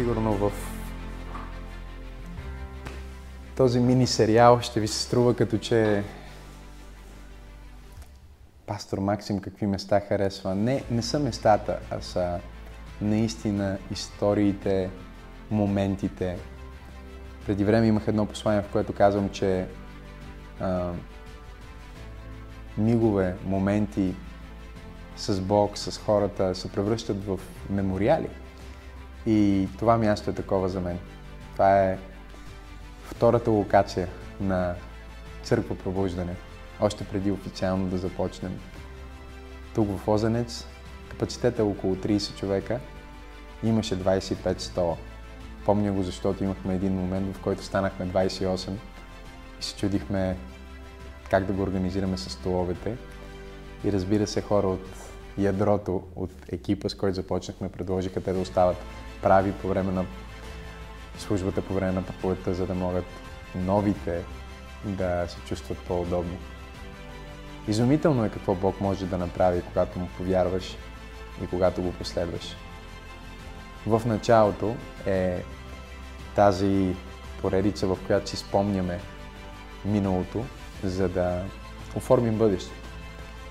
Сигурно 0.00 0.32
в 0.32 0.52
този 3.56 3.80
мини 3.80 4.06
сериал 4.06 4.60
ще 4.60 4.80
ви 4.80 4.88
се 4.88 5.02
струва 5.02 5.36
като 5.36 5.58
че 5.58 6.04
пастор 8.66 8.98
Максим 8.98 9.40
какви 9.40 9.66
места 9.66 10.00
харесва. 10.00 10.54
Не, 10.54 10.84
не 10.90 11.02
са 11.02 11.18
местата, 11.18 11.78
а 11.90 12.00
са 12.00 12.40
наистина 13.00 13.78
историите, 13.90 14.90
моментите. 15.50 16.38
Преди 17.46 17.64
време 17.64 17.86
имах 17.86 18.08
едно 18.08 18.26
послание, 18.26 18.62
в 18.62 18.72
което 18.72 18.92
казвам, 18.92 19.30
че 19.30 19.66
а, 20.60 20.92
мигове, 22.78 23.36
моменти 23.44 24.14
с 25.16 25.40
Бог, 25.40 25.78
с 25.78 25.98
хората 25.98 26.54
се 26.54 26.72
превръщат 26.72 27.24
в 27.24 27.40
мемориали. 27.70 28.28
И 29.26 29.68
това 29.78 29.98
място 29.98 30.30
е 30.30 30.34
такова 30.34 30.68
за 30.68 30.80
мен. 30.80 30.98
Това 31.52 31.80
е 31.80 31.98
втората 33.04 33.50
локация 33.50 34.08
на 34.40 34.74
Църква 35.42 35.78
Пробуждане, 35.78 36.36
още 36.80 37.04
преди 37.04 37.30
официално 37.30 37.86
да 37.86 37.98
започнем. 37.98 38.58
Тук 39.74 39.98
в 39.98 40.08
Озенец 40.08 40.66
капацитет 41.10 41.58
е 41.58 41.62
около 41.62 41.96
30 41.96 42.36
човека, 42.36 42.80
имаше 43.62 43.98
25 43.98 44.58
стола. 44.58 44.96
Помня 45.64 45.92
го, 45.92 46.02
защото 46.02 46.44
имахме 46.44 46.74
един 46.74 46.92
момент, 46.92 47.36
в 47.36 47.40
който 47.40 47.64
станахме 47.64 48.06
28 48.06 48.70
и 49.60 49.62
се 49.62 49.76
чудихме 49.76 50.36
как 51.30 51.44
да 51.44 51.52
го 51.52 51.62
организираме 51.62 52.16
с 52.16 52.30
столовете. 52.30 52.96
И 53.84 53.92
разбира 53.92 54.26
се, 54.26 54.40
хора 54.40 54.66
от 54.66 54.86
ядрото, 55.38 56.02
от 56.16 56.30
екипа, 56.52 56.88
с 56.88 56.94
който 56.94 57.14
започнахме, 57.14 57.68
предложиха 57.68 58.20
те 58.20 58.32
да 58.32 58.40
остават 58.40 58.76
прави 59.22 59.52
по 59.52 59.68
време 59.68 59.92
на 59.92 60.04
службата, 61.18 61.62
по 61.62 61.74
време 61.74 61.92
на 61.92 62.02
проповедта, 62.02 62.54
за 62.54 62.66
да 62.66 62.74
могат 62.74 63.04
новите 63.54 64.22
да 64.84 65.26
се 65.28 65.38
чувстват 65.40 65.78
по-удобни. 65.78 66.38
Изумително 67.68 68.24
е 68.24 68.30
какво 68.30 68.54
Бог 68.54 68.80
може 68.80 69.06
да 69.06 69.18
направи, 69.18 69.62
когато 69.62 69.98
му 69.98 70.08
повярваш 70.16 70.76
и 71.44 71.46
когато 71.46 71.82
го 71.82 71.92
последваш. 71.92 72.56
В 73.86 74.02
началото 74.06 74.76
е 75.06 75.42
тази 76.34 76.96
поредица, 77.40 77.86
в 77.86 77.98
която 78.06 78.30
си 78.30 78.36
спомняме 78.36 79.00
миналото, 79.84 80.44
за 80.84 81.08
да 81.08 81.44
оформим 81.96 82.34
бъдещето, 82.34 82.88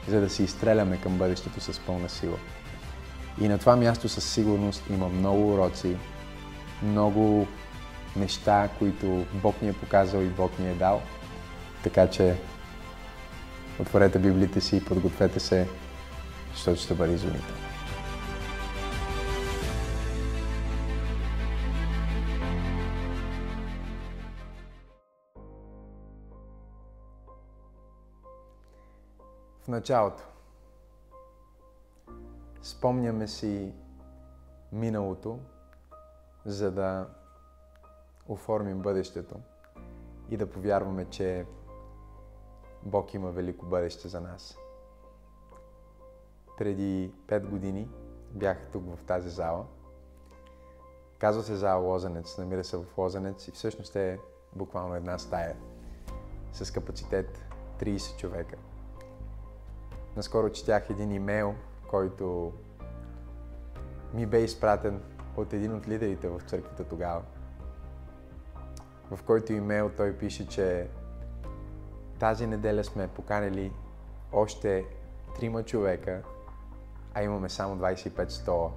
за 0.07 0.21
да 0.21 0.29
се 0.29 0.43
изстреляме 0.43 0.97
към 0.97 1.17
бъдещето 1.17 1.61
с 1.61 1.79
пълна 1.79 2.09
сила. 2.09 2.37
И 3.41 3.47
на 3.47 3.57
това 3.57 3.75
място 3.75 4.09
със 4.09 4.33
сигурност 4.33 4.83
има 4.89 5.09
много 5.09 5.53
уроци, 5.53 5.97
много 6.83 7.47
неща, 8.15 8.69
които 8.79 9.25
Бог 9.33 9.61
ни 9.61 9.69
е 9.69 9.73
показал 9.73 10.19
и 10.19 10.29
Бог 10.29 10.59
ни 10.59 10.69
е 10.69 10.73
дал. 10.73 11.01
Така 11.83 12.09
че 12.09 12.35
отворете 13.79 14.19
библите 14.19 14.61
си 14.61 14.77
и 14.77 14.85
подгответе 14.85 15.39
се, 15.39 15.67
защото 16.53 16.81
ще 16.81 16.93
бъде 16.93 17.13
изумително. 17.13 17.55
В 29.63 29.67
началото 29.67 30.23
спомняме 32.61 33.27
си 33.27 33.73
миналото, 34.71 35.39
за 36.45 36.71
да 36.71 37.07
оформим 38.27 38.79
бъдещето 38.79 39.35
и 40.29 40.37
да 40.37 40.49
повярваме, 40.49 41.05
че 41.05 41.45
Бог 42.83 43.13
има 43.13 43.31
велико 43.31 43.65
бъдеще 43.65 44.07
за 44.07 44.21
нас. 44.21 44.57
Преди 46.57 47.13
5 47.27 47.47
години 47.47 47.89
бях 48.31 48.57
тук 48.71 48.83
в 48.95 49.03
тази 49.03 49.29
зала. 49.29 49.65
Казва 51.19 51.43
се 51.43 51.55
зала 51.55 51.81
Лозенец, 51.81 52.37
намира 52.37 52.63
се 52.63 52.77
в 52.77 52.97
Лозенец 52.97 53.47
и 53.47 53.51
всъщност 53.51 53.95
е 53.95 54.19
буквално 54.55 54.95
една 54.95 55.17
стая 55.17 55.55
с 56.53 56.71
капацитет 56.71 57.43
30 57.79 58.17
човека. 58.17 58.55
Наскоро 60.15 60.51
четях 60.51 60.89
един 60.89 61.11
имейл, 61.11 61.55
който 61.89 62.53
ми 64.13 64.25
бе 64.25 64.39
изпратен 64.39 65.01
от 65.37 65.53
един 65.53 65.75
от 65.75 65.87
лидерите 65.87 66.29
в 66.29 66.41
църквата 66.45 66.83
тогава, 66.83 67.21
в 69.11 69.23
който 69.23 69.53
имейл 69.53 69.91
той 69.97 70.17
пише, 70.17 70.47
че 70.47 70.87
тази 72.19 72.47
неделя 72.47 72.83
сме 72.83 73.07
поканили 73.07 73.71
още 74.31 74.85
трима 75.35 75.63
човека, 75.63 76.21
а 77.13 77.23
имаме 77.23 77.49
само 77.49 77.75
25 77.75 78.29
стола. 78.29 78.71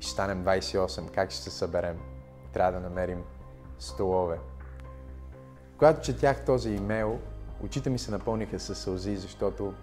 Ще 0.00 0.10
станем 0.10 0.44
28. 0.44 1.10
Как 1.10 1.30
ще 1.30 1.42
се 1.42 1.50
съберем? 1.50 1.98
Трябва 2.52 2.72
да 2.72 2.80
намерим 2.80 3.24
столове. 3.78 4.38
Когато 5.78 6.00
четях 6.00 6.44
този 6.44 6.70
имейл, 6.70 7.18
очите 7.64 7.90
ми 7.90 7.98
се 7.98 8.10
напълниха 8.10 8.60
с 8.60 8.74
сълзи, 8.74 9.16
защото 9.16 9.74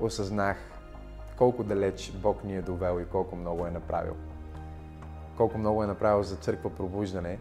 осъзнах 0.00 0.69
колко 1.40 1.64
далеч 1.64 2.12
Бог 2.12 2.44
ни 2.44 2.56
е 2.56 2.62
довел 2.62 3.00
и 3.00 3.04
колко 3.04 3.36
много 3.36 3.66
е 3.66 3.70
направил. 3.70 4.16
Колко 5.36 5.58
много 5.58 5.84
е 5.84 5.86
направил 5.86 6.22
за 6.22 6.36
църква 6.36 6.70
пробуждане 6.70 7.38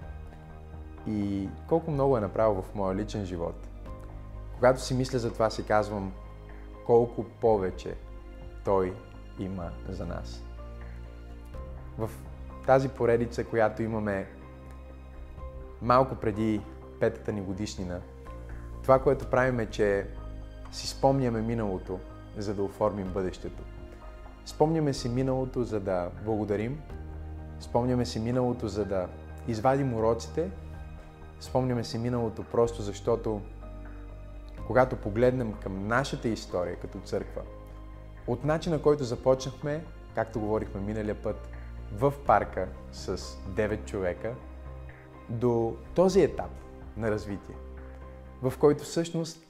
и 1.07 1.49
колко 1.67 1.91
много 1.91 2.17
е 2.17 2.21
направил 2.21 2.61
в 2.61 2.75
моя 2.75 2.95
личен 2.95 3.25
живот. 3.25 3.67
Когато 4.55 4.81
си 4.81 4.93
мисля 4.93 5.19
за 5.19 5.33
това, 5.33 5.49
си 5.49 5.65
казвам 5.65 6.13
колко 6.85 7.23
повече 7.23 7.95
Той 8.65 8.93
има 9.39 9.71
за 9.89 10.05
нас. 10.05 10.43
В 11.97 12.09
тази 12.65 12.89
поредица, 12.89 13.43
която 13.43 13.83
имаме 13.83 14.27
малко 15.81 16.15
преди 16.15 16.61
петата 16.99 17.31
ни 17.31 17.41
годишнина, 17.41 17.99
това, 18.83 18.99
което 18.99 19.29
правим 19.29 19.59
е, 19.59 19.65
че 19.65 20.07
си 20.71 20.87
спомняме 20.87 21.41
миналото, 21.41 21.99
за 22.37 22.53
да 22.53 22.63
оформим 22.63 23.07
бъдещето. 23.07 23.63
Спомняме 24.49 24.93
си 24.93 25.09
миналото, 25.09 25.63
за 25.63 25.79
да 25.79 26.09
благодарим. 26.25 26.81
Спомняме 27.59 28.05
си 28.05 28.19
миналото, 28.19 28.67
за 28.67 28.85
да 28.85 29.07
извадим 29.47 29.93
уроците. 29.93 30.51
Спомняме 31.39 31.83
си 31.83 31.97
миналото 31.97 32.43
просто 32.43 32.81
защото, 32.81 33.41
когато 34.67 34.95
погледнем 34.95 35.53
към 35.53 35.87
нашата 35.87 36.27
история 36.27 36.75
като 36.79 36.99
църква, 36.99 37.41
от 38.27 38.43
начина, 38.43 38.81
който 38.81 39.03
започнахме, 39.03 39.85
както 40.15 40.39
говорихме 40.39 40.81
миналия 40.81 41.21
път, 41.21 41.49
в 41.93 42.13
парка 42.25 42.67
с 42.91 43.17
9 43.17 43.85
човека, 43.85 44.33
до 45.29 45.75
този 45.95 46.21
етап 46.21 46.51
на 46.97 47.11
развитие, 47.11 47.55
в 48.41 48.53
който 48.59 48.83
всъщност 48.83 49.43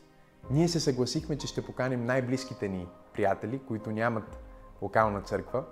ние 0.52 0.68
се 0.68 0.80
съгласихме, 0.80 1.38
че 1.38 1.48
ще 1.48 1.66
поканим 1.66 2.06
най-близките 2.06 2.68
ни 2.68 2.88
приятели, 3.14 3.60
които 3.68 3.92
нямат 3.92 4.40
локална 4.82 5.22
църква 5.22 5.64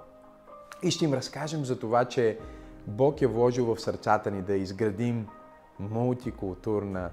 и 0.84 0.92
ще 0.92 1.06
им 1.06 1.14
разкажем 1.14 1.66
за 1.66 1.80
това, 1.80 2.06
че 2.06 2.40
Бог 2.88 3.22
е 3.22 3.28
вложил 3.28 3.76
в 3.76 3.82
сърцата 3.82 4.32
ни 4.32 4.42
да 4.42 4.56
изградим 4.56 5.28
мултикултурна, 5.80 7.10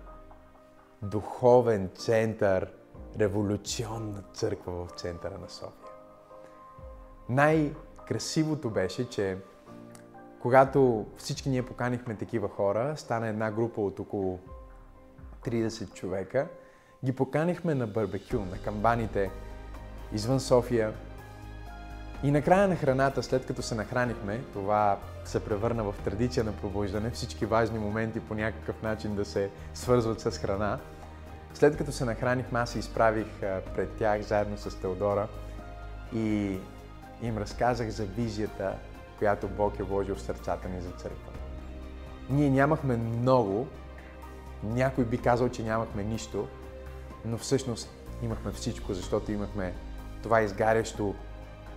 духовен 1.03 1.91
център, 1.95 2.73
революционна 3.19 4.23
църква 4.33 4.73
в 4.73 4.91
центъра 4.91 5.39
на 5.39 5.49
София. 5.49 5.91
Най-красивото 7.29 8.71
беше, 8.71 9.09
че 9.09 9.39
когато 10.41 11.07
всички 11.17 11.49
ние 11.49 11.67
поканихме 11.67 12.15
такива 12.15 12.49
хора, 12.49 12.97
стана 12.97 13.29
една 13.29 13.51
група 13.51 13.81
от 13.81 14.01
около 14.01 14.39
30 15.45 15.95
човека, 15.95 16.49
ги 17.05 17.13
поканихме 17.13 17.75
на 17.75 17.87
барбекю, 17.87 18.39
на 18.39 18.59
камбаните 18.65 19.31
извън 20.13 20.41
София, 20.41 20.95
и 22.25 22.31
накрая 22.31 22.69
на 22.69 22.77
храната, 22.77 23.23
след 23.23 23.47
като 23.47 23.63
се 23.63 23.75
нахранихме, 23.75 24.41
това 24.53 24.99
се 25.25 25.45
превърна 25.45 25.85
в 25.85 25.95
традиция 26.05 26.45
на 26.45 26.53
пробуждане, 26.53 27.11
всички 27.11 27.47
важни 27.47 27.79
моменти 27.79 28.21
по 28.21 28.35
някакъв 28.35 28.83
начин 28.83 29.15
да 29.15 29.25
се 29.25 29.51
свързват 29.75 30.21
с 30.21 30.31
храна. 30.31 30.79
След 31.55 31.77
като 31.77 31.93
се 31.93 32.05
нахранихме, 32.05 32.59
аз 32.59 32.71
се 32.71 32.79
изправих 32.79 33.27
пред 33.75 33.91
тях 33.91 34.23
заедно 34.23 34.59
с 34.59 34.81
Теодора 34.81 35.29
и 36.15 36.59
им 37.23 37.39
разказах 37.39 37.89
за 37.89 38.05
визията, 38.05 38.75
която 39.19 39.49
Бог 39.49 39.79
е 39.79 39.83
вложил 39.83 40.15
в 40.15 40.23
сърцата 40.23 40.69
ни 40.69 40.81
за 40.81 40.91
църква. 40.91 41.33
Ние 42.31 42.51
нямахме 42.51 42.97
много, 42.97 43.69
някой 44.63 45.05
би 45.05 45.19
казал, 45.19 45.49
че 45.49 45.63
нямахме 45.63 46.05
нищо, 46.05 46.49
но 47.25 47.39
всъщност 47.39 47.91
имахме 48.23 48.53
всичко, 48.53 48.95
защото 48.95 49.33
имахме 49.33 49.75
това 50.23 50.43
изгарящо 50.43 51.15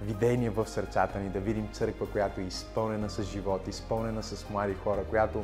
видение 0.01 0.49
в 0.49 0.67
сърцата 0.67 1.19
ни, 1.19 1.29
да 1.29 1.39
видим 1.39 1.67
църква, 1.71 2.09
която 2.09 2.41
е 2.41 2.43
изпълнена 2.43 3.09
с 3.09 3.23
живот, 3.23 3.67
изпълнена 3.67 4.23
с 4.23 4.49
млади 4.49 4.73
хора, 4.73 5.03
която 5.09 5.43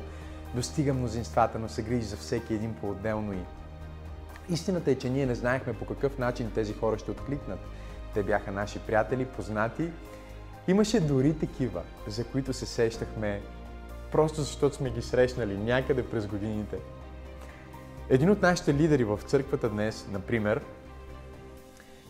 достига 0.55 0.94
мнозинствата, 0.94 1.59
но 1.59 1.69
се 1.69 1.81
грижи 1.81 2.05
за 2.05 2.17
всеки 2.17 2.53
един 2.53 2.73
по-отделно 2.73 3.33
и 3.33 3.39
Истината 4.50 4.91
е, 4.91 4.95
че 4.95 5.09
ние 5.09 5.25
не 5.25 5.35
знаехме 5.35 5.73
по 5.73 5.85
какъв 5.85 6.17
начин 6.17 6.51
тези 6.55 6.73
хора 6.73 6.97
ще 6.97 7.11
откликнат. 7.11 7.59
Те 8.13 8.23
бяха 8.23 8.51
наши 8.51 8.79
приятели, 8.79 9.25
познати. 9.25 9.89
Имаше 10.67 11.00
дори 11.00 11.33
такива, 11.33 11.81
за 12.07 12.23
които 12.23 12.53
се 12.53 12.65
сещахме 12.65 13.41
просто 14.11 14.41
защото 14.41 14.75
сме 14.75 14.89
ги 14.89 15.01
срещнали 15.01 15.57
някъде 15.57 16.09
през 16.09 16.27
годините. 16.27 16.77
Един 18.09 18.29
от 18.29 18.41
нашите 18.41 18.73
лидери 18.73 19.03
в 19.03 19.19
църквата 19.25 19.69
днес, 19.69 20.07
например, 20.11 20.61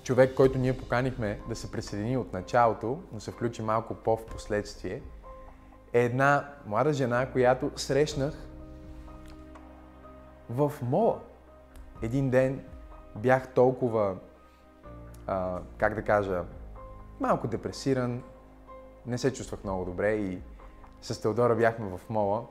човек, 0.03 0.35
който 0.35 0.57
ние 0.57 0.77
поканихме 0.77 1.39
да 1.49 1.55
се 1.55 1.71
присъедини 1.71 2.17
от 2.17 2.33
началото, 2.33 2.99
но 3.13 3.19
се 3.19 3.31
включи 3.31 3.61
малко 3.61 3.95
по-в 3.95 4.25
последствие, 4.25 5.01
е 5.93 6.03
една 6.03 6.49
млада 6.65 6.93
жена, 6.93 7.31
която 7.31 7.71
срещнах 7.75 8.33
в 10.49 10.73
мола. 10.81 11.19
Един 12.01 12.29
ден 12.29 12.65
бях 13.15 13.53
толкова, 13.53 14.15
а, 15.27 15.59
как 15.77 15.93
да 15.93 16.03
кажа, 16.03 16.43
малко 17.19 17.47
депресиран, 17.47 18.23
не 19.05 19.17
се 19.17 19.33
чувствах 19.33 19.63
много 19.63 19.85
добре 19.85 20.13
и 20.13 20.41
с 21.01 21.21
Теодора 21.21 21.55
бяхме 21.55 21.97
в 21.97 22.09
мола 22.09 22.45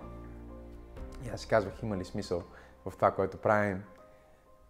и 1.26 1.28
аз 1.28 1.40
си 1.40 1.48
казвах, 1.48 1.82
има 1.82 1.96
ли 1.96 2.04
смисъл 2.04 2.42
в 2.86 2.92
това, 2.96 3.10
което 3.10 3.36
правим. 3.36 3.82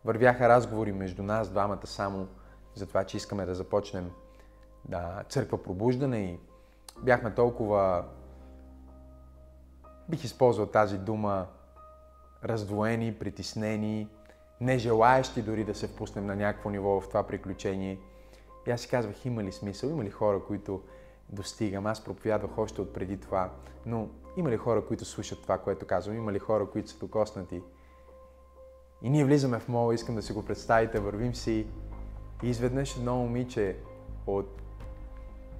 Вървяха 0.05 0.49
разговори 0.49 0.93
между 0.93 1.23
нас 1.23 1.51
двамата 1.51 1.87
само 1.87 2.29
за 2.75 2.87
това, 2.87 3.05
че 3.05 3.17
искаме 3.17 3.47
да 3.47 3.55
започнем 3.55 4.11
да, 4.85 5.25
църква 5.29 5.63
пробуждане 5.63 6.19
и 6.19 6.39
бяхме 7.03 7.35
толкова, 7.35 8.05
бих 10.09 10.25
използвал 10.25 10.67
тази 10.67 10.99
дума, 10.99 11.47
раздвоени, 12.45 13.15
притеснени, 13.19 14.09
нежелаещи 14.61 15.43
дори 15.43 15.65
да 15.65 15.75
се 15.75 15.89
впуснем 15.89 16.27
на 16.27 16.37
някакво 16.37 16.71
ниво 16.71 17.01
в 17.01 17.09
това 17.09 17.23
приключение. 17.23 17.99
И 18.67 18.71
аз 18.71 18.81
си 18.81 18.89
казвах, 18.89 19.27
има 19.27 19.45
ли 19.45 19.53
смисъл, 19.53 19.89
има 19.89 20.05
ли 20.05 20.11
хора, 20.11 20.41
които 20.47 20.83
достигам. 21.29 21.87
Аз 21.87 22.05
проповядвах 22.05 22.59
още 22.59 22.81
от 22.81 22.93
преди 22.93 23.21
това, 23.21 23.51
но 23.87 24.09
има 24.37 24.51
ли 24.51 24.57
хора, 24.57 24.87
които 24.87 25.05
слушат 25.05 25.43
това, 25.43 25.59
което 25.59 25.87
казвам? 25.87 26.17
Има 26.17 26.33
ли 26.33 26.39
хора, 26.39 26.67
които 26.67 26.91
са 26.91 26.99
докоснати? 26.99 27.63
И 29.03 29.11
ние 29.11 29.25
влизаме 29.25 29.59
в 29.59 29.69
мола, 29.69 29.95
искам 29.95 30.15
да 30.15 30.23
си 30.23 30.33
го 30.33 30.45
представите, 30.45 31.01
вървим 31.01 31.35
си 31.35 31.67
и 32.43 32.49
изведнъж 32.49 32.97
едно 32.97 33.17
момиче 33.17 33.77
от 34.27 34.63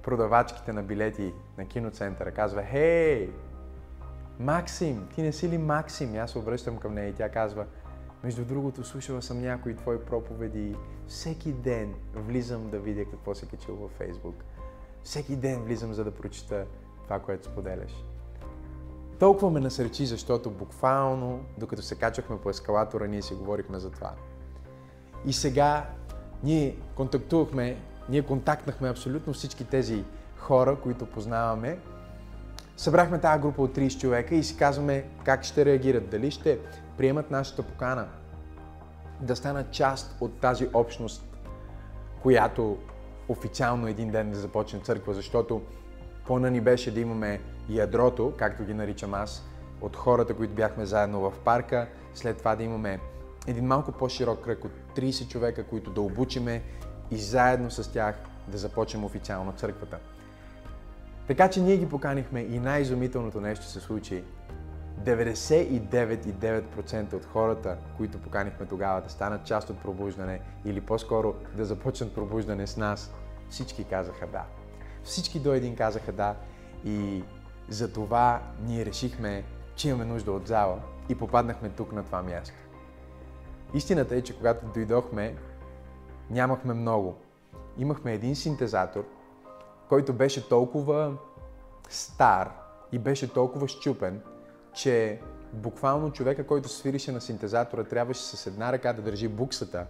продавачките 0.03 0.73
на 0.73 0.83
билети 0.83 1.33
на 1.57 1.65
киноцентъра 1.65 2.31
казва 2.31 2.63
Хей, 2.63 3.29
Максим, 4.39 5.07
ти 5.15 5.21
не 5.21 5.31
си 5.31 5.49
ли 5.49 5.57
Максим? 5.57 6.15
И 6.15 6.17
аз 6.17 6.31
се 6.31 6.39
обръщам 6.39 6.77
към 6.77 6.93
нея 6.93 7.09
и 7.09 7.13
тя 7.13 7.29
казва 7.29 7.65
Между 8.23 8.45
другото, 8.45 8.83
слушала 8.83 9.21
съм 9.21 9.41
някои 9.41 9.75
твои 9.75 10.05
проповеди 10.05 10.75
всеки 11.07 11.51
ден 11.51 11.93
влизам 12.15 12.69
да 12.69 12.79
видя 12.79 13.05
какво 13.05 13.35
се 13.35 13.45
качил 13.45 13.75
във 13.75 13.91
Фейсбук. 13.91 14.35
Всеки 15.03 15.35
ден 15.35 15.63
влизам, 15.63 15.93
за 15.93 16.03
да 16.03 16.11
прочита 16.11 16.65
това, 17.03 17.19
което 17.19 17.45
споделяш. 17.45 18.05
Толкова 19.19 19.51
ме 19.51 19.59
насърчи, 19.59 20.05
защото 20.05 20.51
буквално, 20.51 21.45
докато 21.57 21.81
се 21.81 21.95
качахме 21.95 22.41
по 22.41 22.49
ескалатора, 22.49 23.07
ние 23.07 23.21
си 23.21 23.33
говорихме 23.33 23.79
за 23.79 23.91
това. 23.91 24.13
И 25.25 25.33
сега 25.33 25.89
ние 26.43 26.75
контактувахме, 26.95 27.77
ние 28.09 28.21
контактнахме 28.21 28.89
абсолютно 28.89 29.33
всички 29.33 29.65
тези 29.65 30.03
хора, 30.37 30.75
които 30.83 31.05
познаваме. 31.05 31.77
Събрахме 32.77 33.19
тази 33.19 33.41
група 33.41 33.61
от 33.61 33.75
30 33.75 33.99
човека 33.99 34.35
и 34.35 34.43
си 34.43 34.57
казваме 34.57 35.05
как 35.25 35.43
ще 35.43 35.65
реагират. 35.65 36.09
Дали 36.09 36.31
ще 36.31 36.59
приемат 36.97 37.31
нашата 37.31 37.63
покана 37.63 38.07
да 39.21 39.35
станат 39.35 39.71
част 39.71 40.15
от 40.21 40.39
тази 40.39 40.69
общност, 40.73 41.25
която 42.21 42.77
официално 43.27 43.87
един 43.87 44.11
ден 44.11 44.31
да 44.31 44.37
започне 44.37 44.79
църква, 44.79 45.13
защото 45.13 45.61
плана 46.27 46.51
ни 46.51 46.61
беше 46.61 46.93
да 46.93 46.99
имаме 46.99 47.41
ядрото, 47.69 48.33
както 48.37 48.65
ги 48.65 48.73
наричам 48.73 49.13
аз, 49.13 49.45
от 49.81 49.95
хората, 49.95 50.33
които 50.33 50.53
бяхме 50.53 50.85
заедно 50.85 51.19
в 51.19 51.33
парка, 51.45 51.87
след 52.13 52.37
това 52.37 52.55
да 52.55 52.63
имаме 52.63 52.99
един 53.47 53.65
малко 53.65 53.91
по-широк 53.91 54.43
кръг 54.43 54.65
от 54.65 54.71
30 54.95 55.27
човека, 55.27 55.63
които 55.63 55.91
да 55.91 56.01
обучиме 56.01 56.63
и 57.11 57.17
заедно 57.17 57.71
с 57.71 57.91
тях 57.91 58.15
да 58.47 58.57
започнем 58.57 59.03
официално 59.03 59.51
църквата. 59.51 59.99
Така 61.27 61.49
че 61.49 61.61
ние 61.61 61.77
ги 61.77 61.89
поканихме 61.89 62.41
и 62.41 62.59
най-изумителното 62.59 63.41
нещо 63.41 63.65
се 63.65 63.79
случи. 63.79 64.23
99,9% 65.03 67.13
от 67.13 67.25
хората, 67.25 67.77
които 67.97 68.21
поканихме 68.21 68.65
тогава 68.65 69.01
да 69.01 69.09
станат 69.09 69.45
част 69.45 69.69
от 69.69 69.81
пробуждане 69.81 70.41
или 70.65 70.81
по-скоро 70.81 71.35
да 71.57 71.65
започнат 71.65 72.15
пробуждане 72.15 72.67
с 72.67 72.77
нас, 72.77 73.13
всички 73.49 73.83
казаха 73.83 74.27
да. 74.27 74.43
Всички 75.03 75.39
до 75.39 75.53
един 75.53 75.75
казаха 75.75 76.11
да 76.11 76.35
и 76.85 77.23
за 77.69 77.93
това 77.93 78.41
ние 78.65 78.85
решихме, 78.85 79.43
че 79.75 79.89
имаме 79.89 80.05
нужда 80.05 80.31
от 80.31 80.47
зала 80.47 80.79
и 81.09 81.15
попаднахме 81.15 81.69
тук 81.69 81.91
на 81.91 82.03
това 82.03 82.21
място. 82.21 82.62
Истината 83.73 84.15
е, 84.15 84.21
че 84.21 84.37
когато 84.37 84.65
дойдохме, 84.65 85.35
нямахме 86.29 86.73
много. 86.73 87.15
Имахме 87.77 88.13
един 88.13 88.35
синтезатор, 88.35 89.05
който 89.89 90.13
беше 90.13 90.49
толкова 90.49 91.17
стар 91.89 92.51
и 92.91 92.99
беше 92.99 93.33
толкова 93.33 93.67
щупен, 93.67 94.21
че 94.73 95.19
буквално 95.53 96.11
човека, 96.11 96.47
който 96.47 96.69
свирише 96.69 97.11
на 97.11 97.21
синтезатора, 97.21 97.83
трябваше 97.83 98.21
с 98.21 98.47
една 98.47 98.71
ръка 98.71 98.93
да 98.93 99.01
държи 99.01 99.27
буксата, 99.27 99.85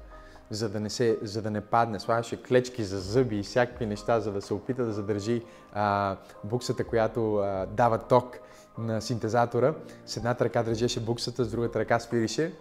за 0.50 0.70
да 0.70 0.80
не, 0.80 0.90
се, 0.90 1.18
за 1.22 1.42
да 1.42 1.52
не 1.52 1.62
падне. 1.62 2.00
Слагаше 2.00 2.44
клечки 2.44 2.84
за 2.84 3.00
зъби 3.00 3.40
и 3.40 3.44
всякакви 3.44 3.86
неща, 3.86 4.20
за 4.20 4.32
да 4.32 4.42
се 4.42 4.54
опита 4.54 4.86
да 4.86 4.94
задържи 4.94 5.44
а, 5.74 6.18
буксата, 6.44 6.84
която 6.84 7.36
а, 7.36 7.66
дава 7.66 7.98
ток 7.98 8.38
на 8.78 9.02
синтезатора. 9.02 9.74
С 10.06 10.18
едната 10.18 10.46
ръка 10.46 10.64
държеше 10.64 11.00
буксата, 11.00 11.44
с 11.44 11.52
другата 11.52 11.80
ръка 11.80 12.00
спирише. 12.00 12.54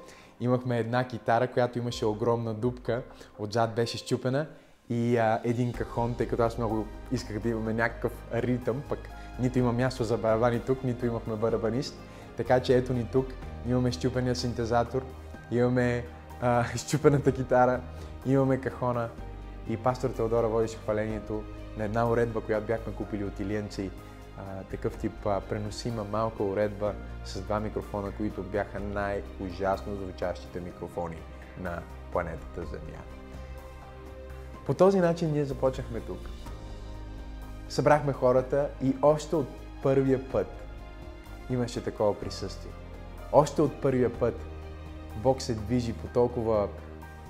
Имахме 0.43 0.79
една 0.79 1.05
китара, 1.05 1.47
която 1.47 1.79
имаше 1.79 2.07
огромна 2.07 2.55
дупка, 2.55 3.03
отзад 3.39 3.75
беше 3.75 3.99
щупена 3.99 4.47
и 4.91 5.17
а, 5.17 5.41
един 5.45 5.73
кахон, 5.73 6.15
тъй 6.15 6.29
като 6.29 6.43
аз 6.43 6.59
много 6.59 6.87
исках 7.13 7.39
да 7.39 7.49
имаме 7.49 7.73
някакъв 7.73 8.13
ритъм, 8.35 8.83
пък 8.89 8.99
нито 9.41 9.59
има 9.59 9.73
място 9.73 10.05
за 10.05 10.17
барабани 10.17 10.61
тук, 10.61 10.85
нито 10.85 11.07
имахме 11.07 11.37
барабанист. 11.37 11.95
Така 12.37 12.61
че 12.61 12.77
ето 12.77 12.93
ни 12.93 13.07
тук, 13.13 13.27
имаме 13.69 13.93
щупения 13.93 14.37
синтезатор, 14.37 15.03
имаме 15.51 16.05
а, 16.41 16.65
щупената 16.77 17.33
китара, 17.33 17.81
имаме 18.27 18.61
кахона 18.61 19.09
и 19.69 19.77
пастор 19.77 20.11
Теодора 20.11 20.49
водеше 20.49 20.77
хвалението 20.77 21.43
на 21.77 21.85
една 21.85 22.11
уредба, 22.11 22.41
която 22.41 22.67
бяхме 22.67 22.93
купили 22.93 23.25
от 23.25 23.41
Илиенци. 23.41 23.91
Такъв 24.71 24.97
тип 24.97 25.27
а, 25.27 25.41
преносима 25.41 26.05
малка 26.05 26.43
уредба 26.43 26.95
с 27.25 27.41
два 27.41 27.61
микрофона, 27.61 28.13
които 28.17 28.43
бяха 28.43 28.81
най-ужасно 28.81 29.97
звучащите 29.97 30.61
микрофони 30.61 31.19
на 31.59 31.83
планетата 32.13 32.65
Земя. 32.65 33.03
По 34.67 34.75
този 34.75 35.01
начин 35.01 35.33
ние 35.33 35.45
започнахме 35.45 36.01
тук. 36.01 36.19
Събрахме 37.69 38.13
хората 38.13 38.71
и 38.83 38.97
още 39.03 39.37
от 39.37 39.49
първия 39.83 40.31
път 40.31 40.47
имаше 41.51 41.85
такова 41.85 42.21
присъствие. 42.21 42.73
Още 43.33 43.63
от 43.63 43.83
първия 43.83 44.19
път 44.19 44.35
Бог 45.17 45.43
се 45.43 45.55
движи 45.55 45.93
по 45.93 46.07
толкова 46.07 46.69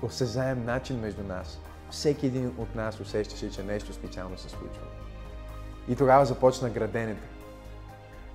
осезаем 0.01 0.65
начин 0.65 0.99
между 0.99 1.23
нас. 1.23 1.59
Всеки 1.91 2.25
един 2.25 2.55
от 2.57 2.75
нас 2.75 2.99
усещаше, 2.99 3.51
че 3.51 3.63
нещо 3.63 3.93
специално 3.93 4.37
се 4.37 4.49
случва. 4.49 4.92
И 5.87 5.95
тогава 5.95 6.25
започна 6.25 6.69
граденето. 6.69 7.27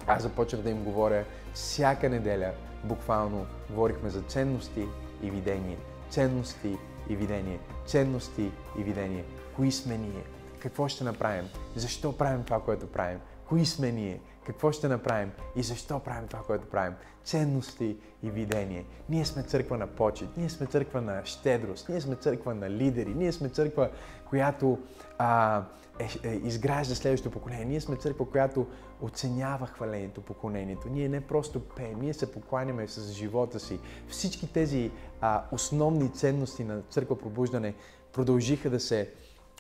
Аз 0.06 0.22
започнах 0.22 0.62
да 0.62 0.70
им 0.70 0.84
говоря 0.84 1.24
всяка 1.54 2.08
неделя, 2.08 2.52
буквално 2.84 3.46
говорихме 3.70 4.10
за 4.10 4.22
ценности 4.22 4.86
и 5.22 5.30
видение. 5.30 5.76
Ценности 6.10 6.76
и 7.08 7.16
видение. 7.16 7.58
Ценности 7.86 8.50
и 8.78 8.82
видение. 8.82 9.24
Кои 9.56 9.72
сме 9.72 9.98
ние? 9.98 10.24
Какво 10.58 10.88
ще 10.88 11.04
направим? 11.04 11.48
Защо 11.76 12.18
правим 12.18 12.44
това, 12.44 12.60
което 12.60 12.86
правим? 12.86 13.18
Кои 13.48 13.66
сме 13.66 13.92
ние? 13.92 14.20
Какво 14.48 14.72
ще 14.72 14.88
направим 14.88 15.30
и 15.56 15.62
защо 15.62 15.98
правим 15.98 16.28
това, 16.28 16.42
което 16.42 16.66
правим. 16.66 16.94
Ценности 17.24 17.96
и 18.22 18.30
видение. 18.30 18.84
Ние 19.08 19.24
сме 19.24 19.42
църква 19.42 19.78
на 19.78 19.86
почет, 19.86 20.36
ние 20.36 20.48
сме 20.48 20.66
църква 20.66 21.00
на 21.00 21.24
щедрост, 21.24 21.88
ние 21.88 22.00
сме 22.00 22.16
църква 22.16 22.54
на 22.54 22.70
лидери, 22.70 23.14
ние 23.14 23.32
сме 23.32 23.48
църква, 23.48 23.90
която 24.28 24.78
а, 25.18 25.62
е, 25.98 26.28
е, 26.28 26.34
изгражда 26.34 26.94
следващото 26.94 27.32
поколение. 27.32 27.64
Ние 27.64 27.80
сме 27.80 27.96
църква, 27.96 28.30
която 28.30 28.66
оценява 29.02 29.66
хвалението, 29.66 30.20
поклонението. 30.20 30.88
Ние 30.88 31.08
не 31.08 31.20
просто 31.20 31.60
пеем, 31.60 32.00
ние 32.00 32.14
се 32.14 32.32
покланяме 32.32 32.88
с 32.88 33.12
живота 33.12 33.60
си. 33.60 33.78
Всички 34.08 34.52
тези 34.52 34.90
а, 35.20 35.44
основни 35.52 36.12
ценности 36.12 36.64
на 36.64 36.82
църква 36.82 37.18
пробуждане 37.18 37.74
продължиха 38.12 38.70
да 38.70 38.80
се 38.80 39.10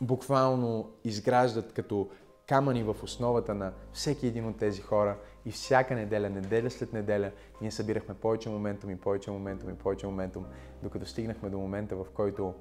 буквално 0.02 0.90
изграждат 1.04 1.72
като 1.72 2.08
камъни 2.48 2.82
в 2.82 2.96
основата 3.02 3.54
на 3.54 3.72
всеки 3.92 4.26
един 4.26 4.48
от 4.48 4.58
тези 4.58 4.80
хора 4.80 5.16
и 5.46 5.50
всяка 5.50 5.94
неделя, 5.94 6.30
неделя 6.30 6.70
след 6.70 6.92
неделя, 6.92 7.32
ние 7.60 7.70
събирахме 7.70 8.14
повече 8.14 8.48
моментум 8.48 8.90
и 8.90 8.96
повече 8.96 9.30
моментум 9.30 9.70
и 9.70 9.74
повече 9.74 10.06
моментум, 10.06 10.46
докато 10.82 11.06
стигнахме 11.06 11.50
до 11.50 11.58
момента, 11.58 11.96
в 11.96 12.06
който 12.14 12.54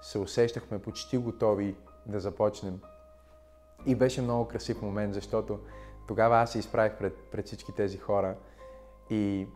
се 0.00 0.18
усещахме 0.18 0.78
почти 0.78 1.18
готови 1.18 1.76
да 2.06 2.20
започнем. 2.20 2.80
И 3.86 3.94
беше 3.94 4.22
много 4.22 4.48
красив 4.48 4.82
момент, 4.82 5.14
защото 5.14 5.58
тогава 6.08 6.36
аз 6.36 6.52
се 6.52 6.58
изправих 6.58 6.98
пред, 6.98 7.16
пред 7.32 7.46
всички 7.46 7.74
тези 7.74 7.98
хора 7.98 8.36
и 9.10 9.46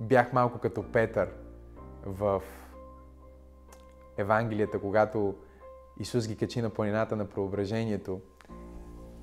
бях 0.00 0.32
малко 0.32 0.58
като 0.58 0.92
Петър 0.92 1.28
в 2.04 2.42
Евангелията, 4.16 4.80
когато 4.80 5.34
Исус 6.00 6.28
ги 6.28 6.36
качи 6.36 6.62
на 6.62 6.70
планината 6.70 7.16
на 7.16 7.28
преображението 7.28 8.20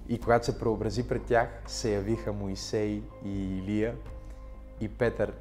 и 0.09 0.19
когато 0.19 0.45
се 0.45 0.59
преобрази 0.59 1.07
пред 1.07 1.23
тях, 1.25 1.49
се 1.67 1.93
явиха 1.93 2.33
Моисей 2.33 3.01
и 3.25 3.57
Илия 3.57 3.95
и 4.81 4.89
Петър 4.89 5.33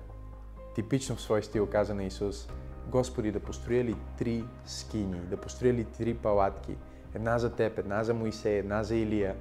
типично 0.74 1.16
в 1.16 1.20
свой 1.20 1.42
стил 1.42 1.66
каза 1.66 1.94
на 1.94 2.04
Исус, 2.04 2.48
Господи, 2.88 3.32
да 3.32 3.40
построя 3.40 3.84
ли 3.84 3.96
три 4.18 4.44
скини, 4.66 5.20
да 5.20 5.36
построя 5.36 5.74
ли 5.74 5.84
три 5.84 6.14
палатки, 6.14 6.76
една 7.14 7.38
за 7.38 7.54
теб, 7.54 7.78
една 7.78 8.04
за 8.04 8.14
Моисей, 8.14 8.58
една 8.58 8.82
за 8.82 8.96
Илия 8.96 9.36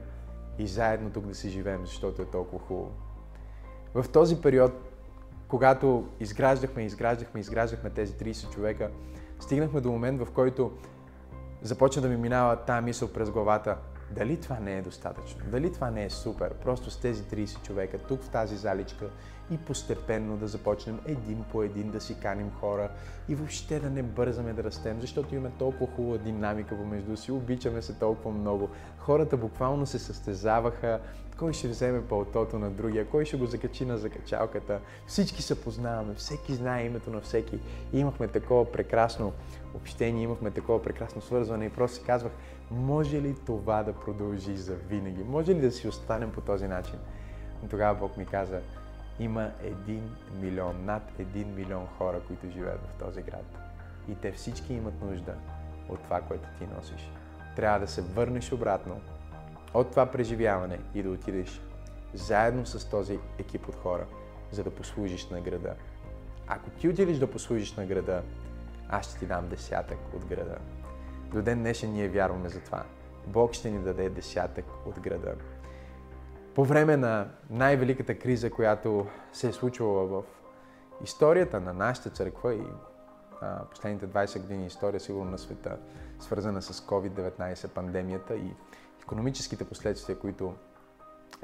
и 0.57 0.67
заедно 0.67 1.09
тук 1.09 1.25
да 1.25 1.35
си 1.35 1.49
живеем, 1.49 1.85
защото 1.85 2.21
е 2.21 2.25
толкова 2.25 2.65
хубаво. 2.65 2.91
В 3.93 4.05
този 4.09 4.41
период, 4.41 4.71
когато 5.47 6.07
изграждахме, 6.19 6.83
изграждахме, 6.83 7.39
изграждахме 7.39 7.89
тези 7.89 8.13
30 8.13 8.53
човека, 8.53 8.91
стигнахме 9.39 9.81
до 9.81 9.91
момент, 9.91 10.21
в 10.21 10.31
който 10.31 10.71
започна 11.61 12.01
да 12.01 12.09
ми 12.09 12.17
минава 12.17 12.55
тая 12.55 12.81
мисъл 12.81 13.07
през 13.07 13.31
главата. 13.31 13.77
Дали 14.15 14.37
това 14.37 14.59
не 14.59 14.77
е 14.77 14.81
достатъчно? 14.81 15.41
Дали 15.51 15.73
това 15.73 15.91
не 15.91 16.05
е 16.05 16.09
супер? 16.09 16.53
Просто 16.53 16.91
с 16.91 16.97
тези 16.97 17.23
30 17.23 17.61
човека 17.61 17.97
тук 17.97 18.23
в 18.23 18.29
тази 18.29 18.57
заличка 18.57 19.09
и 19.51 19.57
постепенно 19.57 20.37
да 20.37 20.47
започнем 20.47 20.99
един 21.05 21.43
по 21.51 21.63
един 21.63 21.91
да 21.91 22.01
си 22.01 22.19
каним 22.19 22.51
хора 22.59 22.89
и 23.29 23.35
въобще 23.35 23.79
да 23.79 23.89
не 23.89 24.03
бързаме 24.03 24.53
да 24.53 24.63
растем, 24.63 25.01
защото 25.01 25.35
имаме 25.35 25.51
толкова 25.59 25.95
хубава 25.95 26.17
динамика 26.17 26.77
помежду 26.77 27.17
си, 27.17 27.31
обичаме 27.31 27.81
се 27.81 27.93
толкова 27.93 28.31
много. 28.31 28.69
Хората 28.97 29.37
буквално 29.37 29.85
се 29.85 29.99
състезаваха 29.99 30.99
кой 31.41 31.53
ще 31.53 31.67
вземе 31.67 32.07
пълтото 32.07 32.59
на 32.59 32.69
другия, 32.69 33.05
кой 33.05 33.25
ще 33.25 33.37
го 33.37 33.45
закачи 33.45 33.85
на 33.85 33.97
закачалката. 33.97 34.79
Всички 35.07 35.41
се 35.41 35.61
познаваме, 35.61 36.13
всеки 36.13 36.53
знае 36.53 36.85
името 36.85 37.09
на 37.09 37.21
всеки. 37.21 37.59
И 37.93 37.99
имахме 37.99 38.27
такова 38.27 38.71
прекрасно 38.71 39.33
общение, 39.75 40.23
имахме 40.23 40.51
такова 40.51 40.83
прекрасно 40.83 41.21
свързване 41.21 41.65
и 41.65 41.69
просто 41.69 41.97
си 41.97 42.03
казвах, 42.03 42.31
може 42.71 43.21
ли 43.21 43.35
това 43.45 43.83
да 43.83 43.93
продължи 43.93 44.57
за 44.57 44.75
винаги? 44.75 45.23
Може 45.23 45.55
ли 45.55 45.61
да 45.61 45.71
си 45.71 45.87
останем 45.87 46.31
по 46.31 46.41
този 46.41 46.67
начин? 46.67 46.99
Но 47.63 47.69
тогава 47.69 47.99
Бог 47.99 48.17
ми 48.17 48.25
каза, 48.25 48.61
има 49.19 49.51
един 49.63 50.15
милион, 50.41 50.85
над 50.85 51.03
един 51.19 51.55
милион 51.55 51.87
хора, 51.97 52.19
които 52.27 52.49
живеят 52.49 52.81
в 52.87 52.99
този 52.99 53.21
град. 53.21 53.45
И 54.09 54.15
те 54.15 54.31
всички 54.31 54.73
имат 54.73 55.01
нужда 55.01 55.35
от 55.89 56.03
това, 56.03 56.21
което 56.21 56.49
ти 56.57 56.67
носиш. 56.75 57.11
Трябва 57.55 57.79
да 57.79 57.87
се 57.87 58.01
върнеш 58.01 58.51
обратно 58.51 59.01
от 59.73 59.91
това 59.91 60.05
преживяване 60.05 60.79
и 60.93 61.03
да 61.03 61.09
отидеш 61.09 61.61
заедно 62.13 62.65
с 62.65 62.89
този 62.89 63.19
екип 63.39 63.69
от 63.69 63.75
хора, 63.75 64.05
за 64.51 64.63
да 64.63 64.75
послужиш 64.75 65.29
на 65.29 65.41
града. 65.41 65.75
Ако 66.47 66.69
ти 66.69 66.89
отидеш 66.89 67.17
да 67.17 67.31
послужиш 67.31 67.75
на 67.75 67.85
града, 67.85 68.23
аз 68.89 69.09
ще 69.09 69.19
ти 69.19 69.25
дам 69.25 69.47
десятък 69.47 69.97
от 70.15 70.25
града. 70.25 70.57
До 71.33 71.41
ден 71.41 71.59
днешен 71.59 71.93
ние 71.93 72.09
вярваме 72.09 72.49
за 72.49 72.59
това. 72.59 72.83
Бог 73.27 73.53
ще 73.53 73.71
ни 73.71 73.79
даде 73.79 74.09
десятък 74.09 74.65
от 74.85 74.99
града. 74.99 75.35
По 76.55 76.65
време 76.65 76.97
на 76.97 77.27
най-великата 77.49 78.19
криза, 78.19 78.51
която 78.51 79.07
се 79.33 79.47
е 79.47 79.53
случвала 79.53 80.07
в 80.07 80.23
историята 81.03 81.59
на 81.59 81.73
нашата 81.73 82.09
църква 82.09 82.55
и 82.55 82.63
а, 83.41 83.65
последните 83.65 84.07
20 84.07 84.41
години 84.41 84.65
история 84.65 84.99
сигурно 84.99 85.31
на 85.31 85.37
света, 85.37 85.77
свързана 86.19 86.61
с 86.61 86.81
COVID-19 86.81 87.67
пандемията 87.67 88.35
и 88.35 88.53
економическите 89.01 89.65
последствия, 89.65 90.19
които 90.19 90.53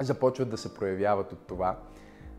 започват 0.00 0.50
да 0.50 0.56
се 0.56 0.74
проявяват 0.74 1.32
от 1.32 1.46
това. 1.46 1.76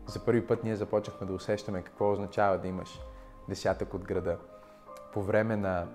За 0.06 0.24
първи 0.24 0.46
път 0.46 0.64
ние 0.64 0.76
започнахме 0.76 1.26
да 1.26 1.32
усещаме 1.32 1.82
какво 1.82 2.12
означава 2.12 2.58
да 2.58 2.68
имаш 2.68 3.00
десятък 3.48 3.94
от 3.94 4.04
града. 4.04 4.38
По 5.12 5.22
време 5.22 5.56
на 5.56 5.86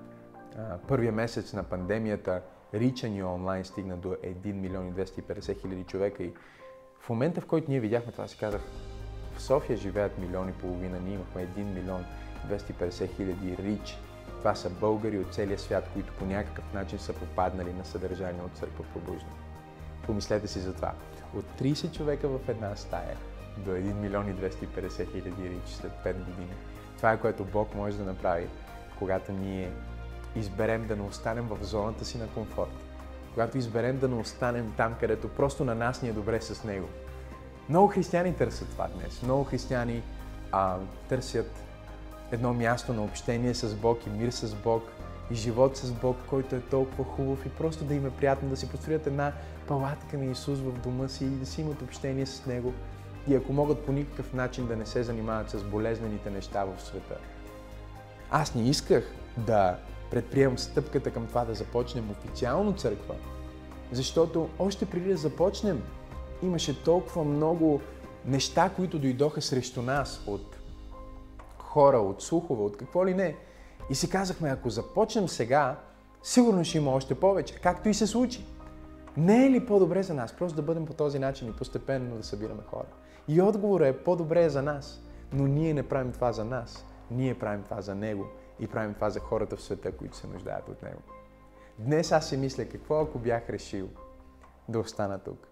първия 0.88 1.12
месец 1.12 1.54
на 1.54 1.64
пандемията, 1.64 2.42
рича 2.74 3.08
ни 3.08 3.24
онлайн 3.24 3.66
стигна 3.66 3.98
до 3.98 4.10
1 4.10 4.54
милион 4.54 4.88
и 4.88 4.94
250 4.94 5.62
хиляди 5.62 5.84
човека 5.84 6.24
и 6.24 6.34
в 7.00 7.10
момента, 7.10 7.42
в 7.42 7.46
който 7.46 7.72
ние 7.72 7.80
видяхме 7.80 8.12
това, 8.12 8.28
си 8.28 8.38
казах, 8.38 8.62
в 9.36 9.42
София 9.42 9.78
живеят 9.78 10.18
милиони 10.20 10.52
и 10.52 10.62
половина, 10.62 11.00
ние 11.00 11.14
имахме 11.14 11.48
1 11.48 11.64
милион 11.64 12.06
250 12.50 13.16
хиляди 13.16 13.58
рич 13.58 13.98
това 14.46 14.56
са 14.56 14.70
българи 14.70 15.20
от 15.20 15.34
целия 15.34 15.60
свят, 15.60 15.90
които 15.94 16.14
по 16.14 16.26
някакъв 16.26 16.74
начин 16.74 17.00
са 17.00 17.14
попаднали 17.14 17.74
на 17.74 17.86
съдържание 17.86 18.42
от 18.42 18.58
църква 18.58 18.86
пробуждане. 18.94 19.36
Помислете 20.06 20.48
си 20.48 20.60
за 20.60 20.74
това. 20.74 20.94
От 21.36 21.46
30 21.62 21.98
човека 21.98 22.28
в 22.28 22.50
една 22.50 22.76
стая 22.76 23.18
до 23.58 23.72
1 23.72 23.94
милион 23.94 24.30
и 24.30 24.34
250 24.34 25.12
хиляди 25.12 25.50
рич 25.50 25.68
след 25.68 25.92
5 26.06 26.14
години. 26.14 26.54
Това 26.98 27.12
е 27.12 27.20
което 27.20 27.46
Бог 27.46 27.76
може 27.76 27.98
да 27.98 28.04
направи, 28.04 28.48
когато 29.00 29.32
ние 29.32 29.72
изберем 30.36 30.88
да 30.88 30.96
не 30.96 31.02
останем 31.02 31.48
в 31.48 31.58
зоната 31.62 32.06
си 32.06 32.18
на 32.18 32.28
комфорт. 32.28 32.72
Когато 33.34 33.58
изберем 33.58 34.00
да 34.00 34.08
не 34.08 34.16
останем 34.16 34.74
там, 34.78 34.96
където 35.00 35.28
просто 35.30 35.66
на 35.66 35.76
нас 35.76 36.02
ни 36.02 36.10
е 36.10 36.14
добре 36.14 36.42
с 36.42 36.64
Него. 36.64 36.88
Много 37.70 37.88
християни 37.88 38.36
търсят 38.36 38.70
това 38.70 38.88
днес. 38.88 39.22
Много 39.22 39.44
християни 39.44 40.04
а, 40.52 40.78
търсят 41.10 41.52
едно 42.32 42.54
място 42.54 42.94
на 42.94 43.04
общение 43.04 43.54
с 43.54 43.76
Бог 43.76 44.06
и 44.08 44.10
мир 44.10 44.30
с 44.32 44.56
Бог 44.56 44.84
и 45.32 45.36
живот 45.36 45.78
с 45.78 45.92
Бог, 45.92 46.18
който 46.30 46.56
е 46.56 46.62
толкова 46.62 47.04
хубав 47.04 47.46
и 47.46 47.50
просто 47.50 47.84
да 47.84 47.94
им 47.94 48.06
е 48.06 48.12
приятно 48.12 48.50
да 48.50 48.58
си 48.58 48.70
построят 48.70 49.08
една 49.08 49.32
палатка 49.68 50.18
на 50.18 50.26
Исус 50.26 50.60
в 50.60 50.72
дома 50.72 51.08
си 51.08 51.26
и 51.26 51.30
да 51.30 51.46
си 51.46 51.62
имат 51.62 51.82
общение 51.82 52.26
с 52.26 52.46
Него 52.46 52.74
и 53.28 53.36
ако 53.36 53.54
могат 53.54 53.86
по 53.86 53.92
никакъв 53.92 54.34
начин 54.34 54.68
да 54.68 54.76
не 54.76 54.86
се 54.86 55.04
занимават 55.04 55.50
с 55.50 55.64
болезнените 55.64 56.30
неща 56.30 56.66
в 56.66 56.82
света. 56.82 57.18
Аз 58.32 58.56
не 58.56 58.70
исках 58.70 59.12
да 59.38 59.78
предприемам 60.16 60.58
стъпката 60.58 61.12
към 61.12 61.28
това 61.28 61.46
да 61.46 61.54
започнем 61.54 62.12
официално 62.12 62.74
църква, 62.74 63.16
защото 63.92 64.50
още 64.60 64.86
преди 64.86 65.10
да 65.10 65.18
започнем 65.18 65.84
имаше 66.44 66.84
толкова 66.84 67.24
много 67.24 67.82
неща, 68.26 68.72
които 68.76 69.00
дойдоха 69.00 69.42
срещу 69.42 69.82
нас 69.82 70.24
от 70.28 70.58
хора, 71.58 71.98
от 71.98 72.22
слухове, 72.22 72.64
от 72.64 72.78
какво 72.78 73.06
ли 73.06 73.14
не. 73.14 73.36
И 73.90 73.96
си 73.96 74.10
казахме, 74.10 74.50
ако 74.50 74.70
започнем 74.70 75.28
сега, 75.28 75.80
сигурно 76.24 76.64
ще 76.64 76.78
има 76.78 76.92
още 76.92 77.16
повече, 77.16 77.56
както 77.56 77.90
и 77.90 77.94
се 77.94 78.08
случи. 78.08 78.46
Не 79.18 79.46
е 79.46 79.52
ли 79.52 79.66
по-добре 79.66 80.04
за 80.04 80.14
нас 80.14 80.34
просто 80.34 80.56
да 80.56 80.62
бъдем 80.62 80.86
по 80.86 80.94
този 80.94 81.20
начин 81.20 81.48
и 81.48 81.56
постепенно 81.56 82.18
да 82.18 82.24
събираме 82.24 82.62
хора? 82.70 82.88
И 83.28 83.42
отговорът 83.42 83.88
е 83.88 84.04
по-добре 84.04 84.44
е 84.44 84.50
за 84.50 84.62
нас, 84.62 85.02
но 85.34 85.48
ние 85.48 85.74
не 85.74 85.84
правим 85.84 86.12
това 86.12 86.32
за 86.32 86.46
нас. 86.46 86.86
Ние 87.12 87.34
правим 87.34 87.64
това 87.64 87.82
за 87.82 87.96
Него 87.96 88.26
и 88.60 88.68
правим 88.68 88.94
това 88.94 89.10
за 89.10 89.20
хората 89.20 89.56
в 89.56 89.62
света, 89.62 89.92
които 89.92 90.18
се 90.18 90.28
нуждаят 90.28 90.70
от 90.70 90.84
Него. 90.84 91.02
Днес 91.80 92.12
аз 92.12 92.30
си 92.30 92.38
мисля, 92.38 92.66
какво 92.66 93.00
ако 93.00 93.20
бях 93.20 93.50
решил 93.50 93.90
да 94.70 94.80
остана 94.80 95.20
тук? 95.20 95.48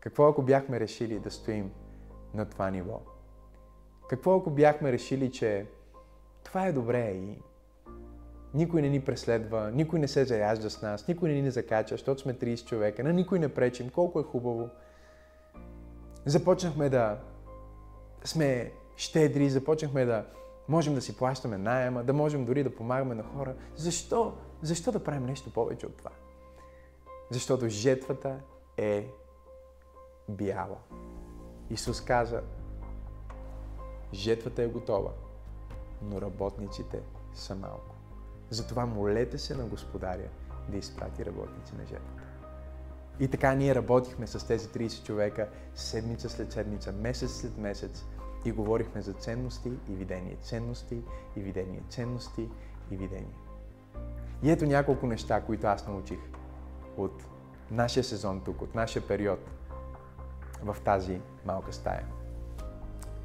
Какво 0.00 0.28
ако 0.28 0.42
бяхме 0.42 0.80
решили 0.80 1.18
да 1.18 1.30
стоим 1.30 1.72
на 2.34 2.44
това 2.44 2.70
ниво? 2.70 3.00
Какво 4.08 4.36
ако 4.36 4.50
бяхме 4.50 4.92
решили, 4.92 5.32
че 5.32 5.66
това 6.44 6.66
е 6.66 6.72
добре 6.72 7.10
и 7.10 7.42
никой 8.54 8.82
не 8.82 8.88
ни 8.88 9.00
преследва, 9.00 9.70
никой 9.70 9.98
не 9.98 10.08
се 10.08 10.24
заяжда 10.24 10.70
с 10.70 10.82
нас, 10.82 11.08
никой 11.08 11.28
не 11.28 11.42
ни 11.42 11.50
закача, 11.50 11.94
защото 11.94 12.20
сме 12.20 12.34
30 12.34 12.66
човека, 12.66 13.04
на 13.04 13.12
никой 13.12 13.38
не 13.38 13.54
пречим, 13.54 13.90
колко 13.90 14.20
е 14.20 14.22
хубаво. 14.22 14.68
Започнахме 16.26 16.88
да 16.88 17.18
сме 18.24 18.72
щедри, 18.96 19.50
започнахме 19.50 20.04
да 20.04 20.24
можем 20.68 20.94
да 20.94 21.00
си 21.00 21.16
плащаме 21.16 21.58
найема, 21.58 22.04
да 22.04 22.12
можем 22.12 22.44
дори 22.44 22.64
да 22.64 22.76
помагаме 22.76 23.14
на 23.14 23.22
хора. 23.22 23.54
Защо? 23.76 24.34
Защо 24.62 24.92
да 24.92 25.04
правим 25.04 25.26
нещо 25.26 25.52
повече 25.52 25.86
от 25.86 25.96
това? 25.96 26.10
Защото 27.30 27.68
жетвата 27.68 28.40
е 28.76 29.08
бяла. 30.28 30.78
Исус 31.70 32.00
каза, 32.00 32.42
Жетвата 34.12 34.62
е 34.62 34.66
готова, 34.66 35.10
но 36.02 36.20
работниците 36.20 37.00
са 37.34 37.54
малко. 37.54 37.94
Затова 38.50 38.86
молете 38.86 39.38
се 39.38 39.54
на 39.54 39.64
Господаря 39.64 40.28
да 40.68 40.76
изпрати 40.76 41.24
работници 41.24 41.74
на 41.78 41.86
жетвата. 41.86 42.22
И 43.20 43.28
така 43.28 43.54
ние 43.54 43.74
работихме 43.74 44.26
с 44.26 44.46
тези 44.46 44.68
30 44.68 45.06
човека 45.06 45.48
седмица 45.74 46.30
след 46.30 46.52
седмица, 46.52 46.92
месец 46.92 47.30
след 47.30 47.58
месец 47.58 48.04
и 48.44 48.52
говорихме 48.52 49.02
за 49.02 49.12
ценности 49.12 49.72
и 49.88 49.94
видение. 49.94 50.36
Ценности 50.42 51.02
и 51.36 51.40
видение. 51.40 51.82
Ценности 51.88 52.48
и 52.90 52.96
видение. 52.96 53.34
И 54.42 54.50
ето 54.50 54.66
няколко 54.66 55.06
неща, 55.06 55.40
които 55.40 55.66
аз 55.66 55.86
научих 55.86 56.18
от 56.96 57.24
нашия 57.70 58.04
сезон 58.04 58.40
тук, 58.40 58.62
от 58.62 58.74
нашия 58.74 59.06
период 59.06 59.38
в 60.62 60.76
тази 60.84 61.20
малка 61.44 61.72
стая. 61.72 62.04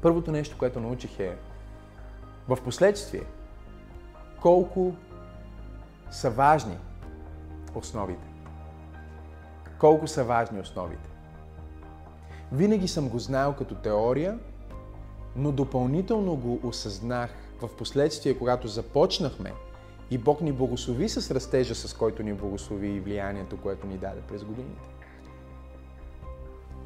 Първото 0.02 0.32
нещо, 0.32 0.58
което 0.58 0.80
научих 0.80 1.20
е 1.20 1.36
в 2.48 2.58
последствие 2.64 3.22
колко 4.42 4.94
са 6.10 6.30
важни 6.30 6.78
основите. 7.74 8.28
Колко 9.78 10.06
са 10.06 10.24
важни 10.24 10.60
основите. 10.60 11.08
Винаги 12.52 12.88
съм 12.88 13.08
го 13.08 13.18
знал 13.18 13.56
като 13.56 13.74
теория, 13.74 14.38
но 15.36 15.52
допълнително 15.52 16.36
го 16.36 16.60
осъзнах 16.62 17.30
в 17.62 17.68
последствие, 17.68 18.38
когато 18.38 18.68
започнахме 18.68 19.52
и 20.10 20.18
Бог 20.18 20.40
ни 20.40 20.52
благослови 20.52 21.08
с 21.08 21.30
растежа, 21.30 21.74
с 21.74 21.94
който 21.94 22.22
ни 22.22 22.32
благослови 22.32 22.88
и 22.88 23.00
влиянието, 23.00 23.56
което 23.56 23.86
ни 23.86 23.98
даде 23.98 24.20
през 24.28 24.44
годините. 24.44 24.88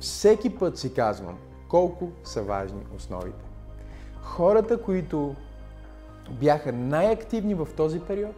Всеки 0.00 0.59
път 0.59 0.78
си 0.78 0.95
казвам 0.95 1.38
колко 1.69 2.11
са 2.25 2.43
важни 2.43 2.81
основите. 2.97 3.45
Хората, 4.23 4.83
които 4.83 5.35
бяха 6.40 6.73
най-активни 6.73 7.55
в 7.55 7.69
този 7.76 8.00
период, 8.00 8.37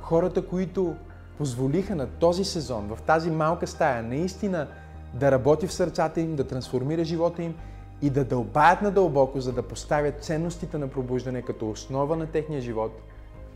хората, 0.00 0.46
които 0.46 0.96
позволиха 1.38 1.94
на 1.94 2.06
този 2.06 2.44
сезон, 2.44 2.94
в 2.96 3.02
тази 3.02 3.30
малка 3.30 3.66
стая, 3.66 4.02
наистина 4.02 4.68
да 5.14 5.30
работи 5.30 5.66
в 5.66 5.72
сърцата 5.72 6.20
им, 6.20 6.36
да 6.36 6.46
трансформира 6.46 7.04
живота 7.04 7.42
им 7.42 7.54
и 8.02 8.10
да 8.10 8.24
дълбаят 8.24 8.82
надълбоко, 8.82 9.40
за 9.40 9.52
да 9.52 9.62
поставят 9.62 10.24
ценностите 10.24 10.78
на 10.78 10.88
пробуждане 10.88 11.42
като 11.42 11.70
основа 11.70 12.16
на 12.16 12.26
техния 12.26 12.60
живот, 12.60 12.92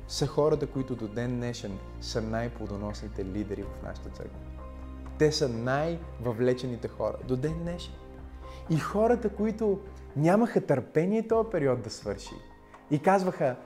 са 0.08 0.26
хората, 0.26 0.66
които 0.66 0.94
до 0.94 1.08
ден 1.08 1.36
днешен 1.36 1.78
са 2.00 2.22
най-плодоносните 2.22 3.24
лидери 3.24 3.62
в 3.62 3.82
нашата 3.82 4.10
църква. 4.10 4.38
Те 5.18 5.32
са 5.32 5.48
най-въвлечените 5.48 6.88
хора 6.88 7.16
до 7.28 7.36
ден 7.36 7.54
днешен. 7.62 7.92
И 8.70 8.76
хората, 8.76 9.28
които 9.28 9.80
нямаха 10.16 10.60
търпение 10.60 11.28
този 11.28 11.50
период 11.50 11.82
да 11.82 11.90
свърши 11.90 12.34
и 12.90 12.98
казваха, 12.98 13.56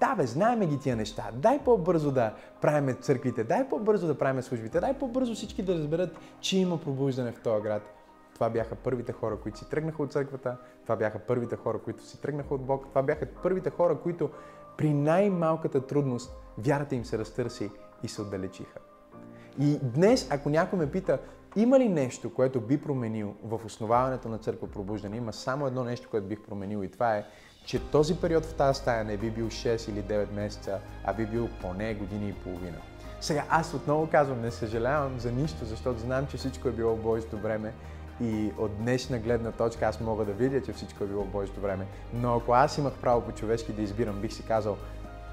да 0.00 0.14
бе, 0.14 0.26
знаеме 0.26 0.66
ги 0.66 0.78
тия 0.78 0.96
неща, 0.96 1.30
дай 1.34 1.58
по-бързо 1.64 2.10
да 2.10 2.34
правиме 2.60 2.94
църквите, 2.94 3.44
дай 3.44 3.68
по-бързо 3.68 4.06
да 4.06 4.18
правиме 4.18 4.42
службите, 4.42 4.80
дай 4.80 4.94
по-бързо 4.98 5.34
всички 5.34 5.62
да 5.62 5.74
разберат, 5.74 6.16
че 6.40 6.58
има 6.58 6.80
пробуждане 6.80 7.32
в 7.32 7.40
този 7.40 7.62
град. 7.62 7.99
Това 8.40 8.50
бяха 8.50 8.74
първите 8.74 9.12
хора, 9.12 9.36
които 9.36 9.58
си 9.58 9.70
тръгнаха 9.70 10.02
от 10.02 10.12
църквата, 10.12 10.56
това 10.82 10.96
бяха 10.96 11.18
първите 11.18 11.56
хора, 11.56 11.78
които 11.78 12.04
си 12.04 12.20
тръгнаха 12.20 12.54
от 12.54 12.60
Бог, 12.60 12.88
това 12.88 13.02
бяха 13.02 13.26
първите 13.42 13.70
хора, 13.70 13.98
които 14.02 14.30
при 14.76 14.94
най-малката 14.94 15.86
трудност 15.86 16.36
вярата 16.58 16.94
им 16.94 17.04
се 17.04 17.18
разтърси 17.18 17.70
и 18.02 18.08
се 18.08 18.22
отдалечиха. 18.22 18.78
И 19.58 19.78
днес, 19.82 20.28
ако 20.30 20.50
някой 20.50 20.78
ме 20.78 20.90
пита, 20.90 21.18
има 21.56 21.78
ли 21.78 21.88
нещо, 21.88 22.34
което 22.34 22.60
би 22.60 22.82
променил 22.82 23.34
в 23.44 23.60
основаването 23.64 24.28
на 24.28 24.38
църква 24.38 24.68
пробуждане, 24.68 25.16
има 25.16 25.32
само 25.32 25.66
едно 25.66 25.84
нещо, 25.84 26.08
което 26.10 26.26
бих 26.26 26.40
променил 26.40 26.84
и 26.84 26.90
това 26.90 27.16
е, 27.16 27.24
че 27.64 27.90
този 27.90 28.20
период 28.20 28.44
в 28.44 28.54
тази 28.54 28.78
стая 28.78 29.04
не 29.04 29.16
би 29.16 29.30
бил 29.30 29.46
6 29.46 29.90
или 29.90 30.02
9 30.02 30.32
месеца, 30.32 30.80
а 31.04 31.14
би 31.14 31.26
бил 31.26 31.48
поне 31.60 31.94
години 31.94 32.28
и 32.28 32.34
половина. 32.34 32.78
Сега 33.20 33.44
аз 33.50 33.74
отново 33.74 34.08
казвам, 34.10 34.40
не 34.40 34.50
съжалявам 34.50 35.18
за 35.18 35.32
нищо, 35.32 35.64
защото 35.64 36.00
знам, 36.00 36.26
че 36.26 36.36
всичко 36.36 36.68
е 36.68 36.72
било 36.72 36.96
в 36.96 37.02
Божието 37.02 37.38
време 37.38 37.72
и 38.20 38.52
от 38.58 38.76
днешна 38.78 39.18
гледна 39.18 39.52
точка 39.52 39.86
аз 39.86 40.00
мога 40.00 40.24
да 40.24 40.32
видя, 40.32 40.62
че 40.62 40.72
всичко 40.72 41.04
е 41.04 41.06
било 41.06 41.24
в 41.24 41.30
Божието 41.30 41.60
време. 41.60 41.86
Но 42.14 42.34
ако 42.34 42.52
аз 42.52 42.78
имах 42.78 42.94
право 42.94 43.20
по 43.20 43.32
човешки 43.32 43.72
да 43.72 43.82
избирам, 43.82 44.20
бих 44.20 44.32
си 44.32 44.42
казал, 44.42 44.76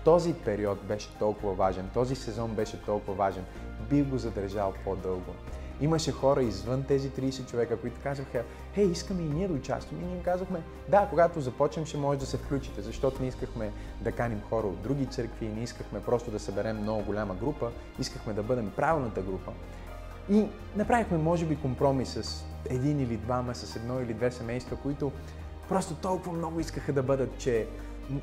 този 0.06 0.34
период 0.34 0.84
беше 0.84 1.18
толкова 1.20 1.54
важен, 1.54 1.90
този 1.94 2.16
сезон 2.16 2.52
беше 2.52 2.82
толкова 2.82 3.14
важен, 3.14 3.46
бих 3.90 4.06
го 4.06 4.18
задържал 4.18 4.74
по-дълго. 4.84 5.34
Имаше 5.82 6.12
хора 6.12 6.44
извън 6.44 6.84
тези 6.84 7.10
30 7.10 7.50
човека, 7.50 7.78
които 7.78 8.00
казваха, 8.04 8.44
хей, 8.74 8.86
искаме 8.86 9.22
и 9.22 9.30
ние 9.30 9.48
да 9.48 9.54
участваме. 9.54 10.04
И 10.04 10.06
ние 10.06 10.16
им 10.16 10.24
казахме, 10.24 10.62
да, 10.90 11.08
когато 11.10 11.42
започнем 11.42 11.86
ще 11.86 11.98
може 11.98 12.20
да 12.20 12.26
се 12.26 12.38
включите, 12.38 12.82
защото 12.82 13.22
не 13.22 13.28
искахме 13.28 13.72
да 14.02 14.12
каним 14.12 14.42
хора 14.50 14.68
от 14.68 14.82
други 14.82 15.06
църкви, 15.06 15.48
не 15.48 15.64
искахме 15.64 16.02
просто 16.02 16.32
да 16.32 16.40
съберем 16.40 16.78
много 16.78 17.04
голяма 17.04 17.36
група, 17.36 17.72
искахме 18.00 18.34
да 18.34 18.44
бъдем 18.44 18.72
правилната 18.76 19.22
група. 19.22 19.52
И 20.30 20.48
направихме, 20.76 21.18
може 21.18 21.46
би, 21.46 21.56
компромис 21.56 22.10
с 22.10 22.46
един 22.70 23.00
или 23.00 23.18
двама, 23.18 23.56
с 23.56 23.76
едно 23.76 24.02
или 24.02 24.14
две 24.14 24.32
семейства, 24.32 24.78
които 24.78 25.12
просто 25.70 25.96
толкова 25.96 26.34
много 26.34 26.60
искаха 26.60 26.94
да 26.94 27.04
бъдат, 27.04 27.38
че 27.38 27.68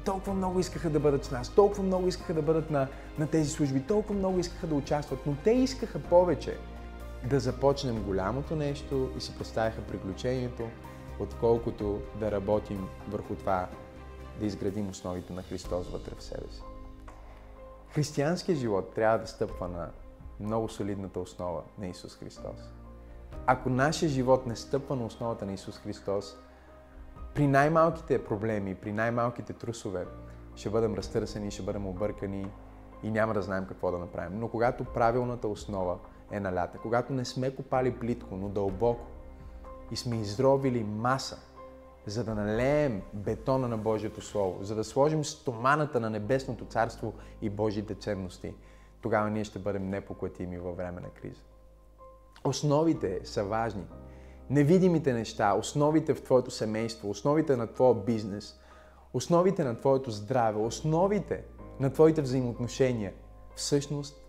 толкова 0.04 0.34
много 0.34 0.60
искаха 0.60 0.90
да 0.90 1.00
бъдат 1.00 1.24
с 1.24 1.30
нас, 1.30 1.54
толкова 1.54 1.82
много 1.82 2.08
искаха 2.08 2.34
да 2.34 2.42
бъдат 2.42 2.70
на, 2.70 2.88
на 3.18 3.26
тези 3.26 3.50
служби, 3.50 3.80
толкова 3.80 4.14
много 4.14 4.38
искаха 4.38 4.66
да 4.66 4.74
участват, 4.74 5.26
но 5.26 5.36
те 5.44 5.50
искаха 5.50 5.98
повече 5.98 6.58
да 7.30 7.40
започнем 7.40 8.02
голямото 8.02 8.56
нещо 8.56 9.10
и 9.16 9.20
си 9.20 9.38
представяха 9.38 9.82
приключението, 9.82 10.62
отколкото 11.20 12.00
да 12.20 12.30
работим 12.30 12.88
върху 13.08 13.34
това 13.34 13.68
да 14.40 14.46
изградим 14.46 14.88
основите 14.88 15.32
на 15.32 15.42
Христос 15.42 15.88
вътре 15.88 16.12
в 16.18 16.22
себе 16.22 16.46
си. 16.50 16.62
Християнският 17.90 18.58
живот 18.58 18.92
трябва 18.94 19.18
да 19.18 19.26
стъпва 19.26 19.68
на 19.68 19.90
много 20.40 20.68
солидната 20.68 21.20
основа 21.20 21.62
на 21.78 21.86
Исус 21.86 22.16
Христос. 22.16 22.70
Ако 23.46 23.70
нашия 23.70 24.08
живот 24.08 24.46
не 24.46 24.56
стъпва 24.56 24.96
на 24.96 25.06
основата 25.06 25.46
на 25.46 25.52
Исус 25.52 25.78
Христос, 25.78 26.36
при 27.34 27.46
най-малките 27.46 28.24
проблеми, 28.24 28.74
при 28.74 28.92
най-малките 28.92 29.52
трусове, 29.52 30.06
ще 30.54 30.70
бъдем 30.70 30.94
разтърсени, 30.94 31.50
ще 31.50 31.62
бъдем 31.62 31.86
объркани 31.86 32.46
и 33.02 33.10
няма 33.10 33.34
да 33.34 33.42
знаем 33.42 33.66
какво 33.66 33.90
да 33.90 33.98
направим. 33.98 34.40
Но 34.40 34.48
когато 34.48 34.84
правилната 34.84 35.48
основа 35.48 35.98
е 36.30 36.40
налята, 36.40 36.78
когато 36.78 37.12
не 37.12 37.24
сме 37.24 37.54
копали 37.54 37.98
плитко, 37.98 38.36
но 38.36 38.48
дълбоко 38.48 39.06
и 39.90 39.96
сме 39.96 40.16
изровили 40.16 40.84
маса, 40.84 41.38
за 42.06 42.24
да 42.24 42.34
налеем 42.34 43.02
бетона 43.12 43.68
на 43.68 43.78
Божието 43.78 44.20
Слово, 44.20 44.58
за 44.64 44.74
да 44.74 44.84
сложим 44.84 45.24
стоманата 45.24 46.00
на 46.00 46.10
Небесното 46.10 46.64
Царство 46.64 47.14
и 47.42 47.50
Божите 47.50 47.94
ценности, 47.94 48.54
тогава 49.04 49.30
ние 49.30 49.44
ще 49.44 49.58
бъдем 49.58 49.90
непоклатими 49.90 50.58
във 50.58 50.76
време 50.76 51.00
на 51.00 51.08
криза. 51.08 51.40
Основите 52.44 53.20
са 53.24 53.44
важни. 53.44 53.84
Невидимите 54.50 55.12
неща, 55.12 55.54
основите 55.54 56.14
в 56.14 56.22
твоето 56.22 56.50
семейство, 56.50 57.10
основите 57.10 57.56
на 57.56 57.66
твоя 57.66 57.94
бизнес, 57.94 58.60
основите 59.12 59.64
на 59.64 59.76
твоето 59.76 60.10
здраве, 60.10 60.60
основите 60.60 61.44
на 61.80 61.92
твоите 61.92 62.22
взаимоотношения, 62.22 63.12
всъщност 63.56 64.24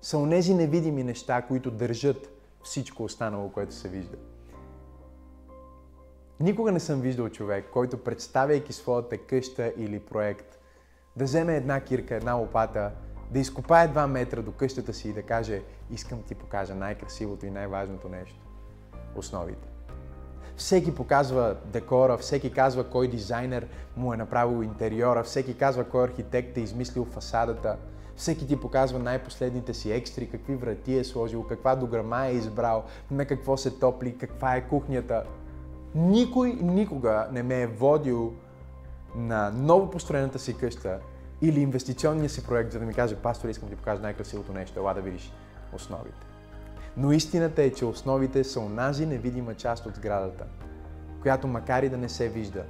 са 0.00 0.18
онези 0.18 0.54
невидими 0.54 1.04
неща, 1.04 1.42
които 1.42 1.70
държат 1.70 2.30
всичко 2.62 3.04
останало, 3.04 3.52
което 3.52 3.74
се 3.74 3.88
вижда. 3.88 4.16
Никога 6.40 6.72
не 6.72 6.80
съм 6.80 7.00
виждал 7.00 7.28
човек, 7.28 7.70
който 7.72 8.04
представяйки 8.04 8.72
своята 8.72 9.18
къща 9.18 9.72
или 9.76 10.00
проект, 10.00 10.58
да 11.16 11.24
вземе 11.24 11.56
една 11.56 11.80
кирка, 11.80 12.14
една 12.14 12.34
лопата, 12.34 12.92
да 13.30 13.38
изкопае 13.38 13.88
два 13.88 14.06
метра 14.06 14.42
до 14.42 14.52
къщата 14.52 14.94
си 14.94 15.08
и 15.08 15.12
да 15.12 15.22
каже, 15.22 15.62
искам 15.90 16.22
ти 16.22 16.34
покажа 16.34 16.74
най-красивото 16.74 17.46
и 17.46 17.50
най-важното 17.50 18.08
нещо. 18.08 18.40
Основите. 19.16 19.68
Всеки 20.56 20.94
показва 20.94 21.56
декора, 21.64 22.16
всеки 22.16 22.52
казва 22.52 22.84
кой 22.84 23.08
дизайнер 23.08 23.68
му 23.96 24.14
е 24.14 24.16
направил 24.16 24.62
интериора, 24.62 25.24
всеки 25.24 25.58
казва 25.58 25.84
кой 25.84 26.04
архитект 26.04 26.56
е 26.56 26.60
измислил 26.60 27.04
фасадата– 27.04 27.76
всеки 28.20 28.46
ти 28.46 28.60
показва 28.60 28.98
най-последните 28.98 29.74
си 29.74 29.92
екстри, 29.92 30.30
какви 30.30 30.54
врати 30.54 30.98
е 30.98 31.04
сложил, 31.04 31.42
каква 31.42 31.76
дограма 31.76 32.26
е 32.26 32.32
избрал, 32.32 32.84
на 33.10 33.24
какво 33.24 33.56
се 33.56 33.70
топли, 33.70 34.18
каква 34.18 34.56
е 34.56 34.68
кухнята. 34.68 35.24
Никой 35.94 36.52
никога 36.52 37.28
не 37.32 37.42
ме 37.42 37.62
е 37.62 37.66
водил 37.66 38.32
на 39.14 39.50
ново 39.50 39.90
построената 39.90 40.38
си 40.38 40.56
къща 40.56 40.98
или 41.42 41.60
инвестиционния 41.60 42.30
си 42.30 42.46
проект, 42.46 42.72
за 42.72 42.78
да 42.78 42.86
ми 42.86 42.94
каже, 42.94 43.16
пастор, 43.16 43.48
искам 43.48 43.68
да 43.68 43.74
ти 43.74 43.78
покажа 43.78 44.02
най-красивото 44.02 44.52
нещо, 44.52 44.78
ела 44.78 44.94
да 44.94 45.00
видиш 45.00 45.32
основите. 45.72 46.26
Но 46.96 47.12
истината 47.12 47.62
е, 47.62 47.72
че 47.72 47.84
основите 47.84 48.44
са 48.44 48.60
онази 48.60 49.06
невидима 49.06 49.54
част 49.54 49.86
от 49.86 49.94
сградата, 49.94 50.44
която 51.22 51.46
макар 51.46 51.82
и 51.82 51.88
да 51.88 51.96
не 51.96 52.08
се 52.08 52.28
вижда, 52.28 52.64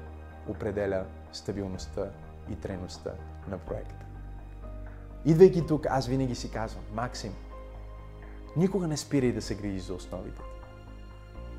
определя 0.49 1.05
стабилността 1.33 2.11
и 2.51 2.57
трайността 2.57 3.11
на 3.49 3.59
проекта. 3.59 4.05
Идвайки 5.25 5.67
тук, 5.67 5.87
аз 5.87 6.07
винаги 6.07 6.35
си 6.35 6.51
казвам, 6.51 6.85
Максим, 6.95 7.33
никога 8.57 8.87
не 8.87 8.97
спирай 8.97 9.33
да 9.33 9.43
се 9.43 9.55
грижи 9.55 9.81
за 9.81 9.95
основите. 9.95 10.41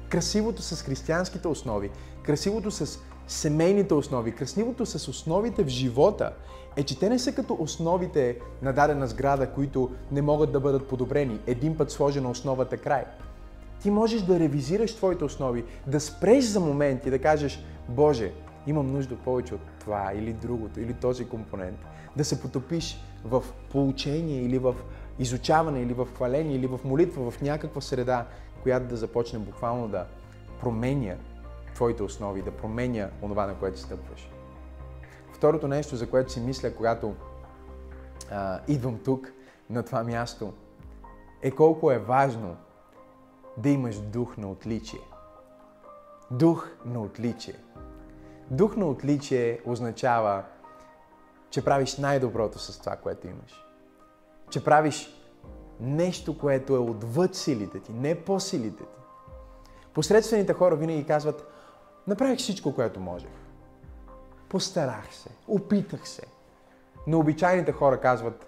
Красивото 0.09 0.61
с 0.61 0.83
християнските 0.83 1.47
основи, 1.47 1.91
красивото 2.23 2.71
с 2.71 2.99
семейните 3.31 3.93
основи, 3.93 4.31
красивото 4.31 4.85
с 4.85 5.07
основите 5.07 5.63
в 5.63 5.67
живота 5.67 6.33
е, 6.75 6.83
че 6.83 6.99
те 6.99 7.09
не 7.09 7.19
са 7.19 7.31
като 7.31 7.57
основите 7.59 8.37
на 8.61 8.73
дадена 8.73 9.07
сграда, 9.07 9.49
които 9.49 9.91
не 10.11 10.21
могат 10.21 10.51
да 10.51 10.59
бъдат 10.59 10.87
подобрени. 10.87 11.39
Един 11.47 11.77
път 11.77 11.91
сложена 11.91 12.29
основата 12.29 12.77
край. 12.77 13.03
Ти 13.81 13.91
можеш 13.91 14.21
да 14.21 14.39
ревизираш 14.39 14.95
твоите 14.95 15.23
основи, 15.23 15.63
да 15.87 15.99
спреш 15.99 16.43
за 16.43 16.59
момент 16.59 17.05
и 17.05 17.09
да 17.09 17.19
кажеш, 17.19 17.63
Боже, 17.89 18.31
имам 18.67 18.91
нужда 18.91 19.15
повече 19.15 19.55
от 19.55 19.61
това 19.79 20.11
или 20.15 20.33
другото, 20.33 20.79
или 20.79 20.93
този 20.93 21.25
компонент. 21.25 21.77
Да 22.17 22.25
се 22.25 22.41
потопиш 22.41 22.99
в 23.25 23.43
получение 23.71 24.41
или 24.41 24.57
в 24.57 24.75
изучаване 25.19 25.81
или 25.81 25.93
в 25.93 26.07
хваление 26.15 26.55
или 26.55 26.67
в 26.67 26.79
молитва, 26.83 27.31
в 27.31 27.41
някаква 27.41 27.81
среда, 27.81 28.25
която 28.63 28.87
да 28.87 28.95
започне 28.95 29.39
буквално 29.39 29.87
да 29.87 30.05
променя 30.59 31.15
твоите 31.81 32.03
основи, 32.03 32.41
да 32.41 32.51
променя 32.51 33.09
онова, 33.21 33.45
на 33.45 33.59
което 33.59 33.79
стъпваш. 33.79 34.29
Второто 35.33 35.67
нещо, 35.67 35.95
за 35.95 36.09
което 36.09 36.31
си 36.31 36.39
мисля, 36.39 36.75
когато 36.75 37.15
а, 38.31 38.59
идвам 38.67 38.99
тук, 39.05 39.31
на 39.69 39.83
това 39.83 40.03
място, 40.03 40.53
е 41.41 41.51
колко 41.51 41.91
е 41.91 41.99
важно 41.99 42.57
да 43.57 43.69
имаш 43.69 43.99
дух 43.99 44.37
на 44.37 44.51
отличие. 44.51 44.99
Дух 46.31 46.69
на 46.85 47.01
отличие. 47.01 47.55
Дух 48.51 48.75
на 48.75 48.85
отличие 48.85 49.61
означава, 49.65 50.43
че 51.49 51.65
правиш 51.65 51.97
най-доброто 51.97 52.59
с 52.59 52.79
това, 52.79 52.95
което 52.95 53.27
имаш. 53.27 53.65
Че 54.49 54.63
правиш 54.63 55.23
нещо, 55.79 56.37
което 56.37 56.75
е 56.75 56.79
отвъд 56.79 57.35
силите 57.35 57.79
ти, 57.79 57.93
не 57.93 58.23
по 58.23 58.39
силите 58.39 58.83
ти. 58.83 59.01
Посредствените 59.93 60.53
хора 60.53 60.75
винаги 60.75 61.05
казват, 61.05 61.50
направих 62.07 62.39
всичко, 62.39 62.75
което 62.75 62.99
можех. 62.99 63.29
Постарах 64.49 65.15
се, 65.15 65.29
опитах 65.47 66.07
се. 66.07 66.23
Но 67.07 67.19
обичайните 67.19 67.71
хора 67.71 68.01
казват, 68.01 68.47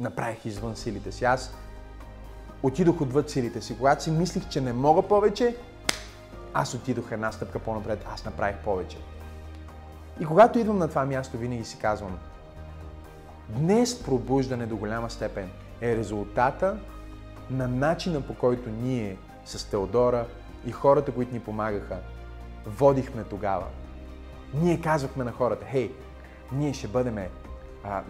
направих 0.00 0.46
извън 0.46 0.76
силите 0.76 1.12
си. 1.12 1.24
Аз 1.24 1.54
отидох 2.62 3.00
отвъд 3.00 3.30
силите 3.30 3.60
си. 3.60 3.76
Когато 3.76 4.02
си 4.02 4.10
мислих, 4.10 4.48
че 4.48 4.60
не 4.60 4.72
мога 4.72 5.02
повече, 5.02 5.56
аз 6.54 6.74
отидох 6.74 7.12
една 7.12 7.32
стъпка 7.32 7.58
по-напред, 7.58 8.06
аз 8.14 8.24
направих 8.24 8.56
повече. 8.64 8.96
И 10.20 10.26
когато 10.26 10.58
идвам 10.58 10.78
на 10.78 10.88
това 10.88 11.04
място, 11.04 11.38
винаги 11.38 11.64
си 11.64 11.78
казвам, 11.78 12.18
днес 13.48 14.02
пробуждане 14.02 14.66
до 14.66 14.76
голяма 14.76 15.10
степен 15.10 15.50
е 15.80 15.96
резултата 15.96 16.78
на 17.50 17.68
начина 17.68 18.20
по 18.20 18.34
който 18.34 18.70
ние 18.70 19.16
с 19.44 19.70
Теодора 19.70 20.26
и 20.66 20.72
хората, 20.72 21.12
които 21.12 21.34
ни 21.34 21.40
помагаха, 21.40 21.98
водихме 22.66 23.24
тогава. 23.24 23.66
Ние 24.54 24.80
казвахме 24.80 25.24
на 25.24 25.32
хората, 25.32 25.64
хей, 25.70 25.92
ние 26.52 26.72
ще 26.72 26.88
бъдем 26.88 27.18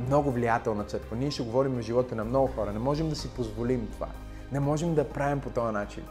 много 0.07 0.31
влиятелна 0.31 0.85
църква, 0.85 1.17
ние 1.17 1.31
ще 1.31 1.43
говорим 1.43 1.73
в 1.73 1.83
живота 1.83 2.15
на 2.15 2.25
много 2.25 2.47
хора, 2.47 2.73
не 2.73 2.79
можем 2.79 3.09
да 3.09 3.17
си 3.17 3.29
позволим 3.29 3.89
това. 3.93 4.09
Не 4.53 4.61
можем 4.61 4.95
да 4.95 5.09
правим 5.09 5.41
по 5.41 5.51
този 5.51 5.73
начин. 5.73 6.05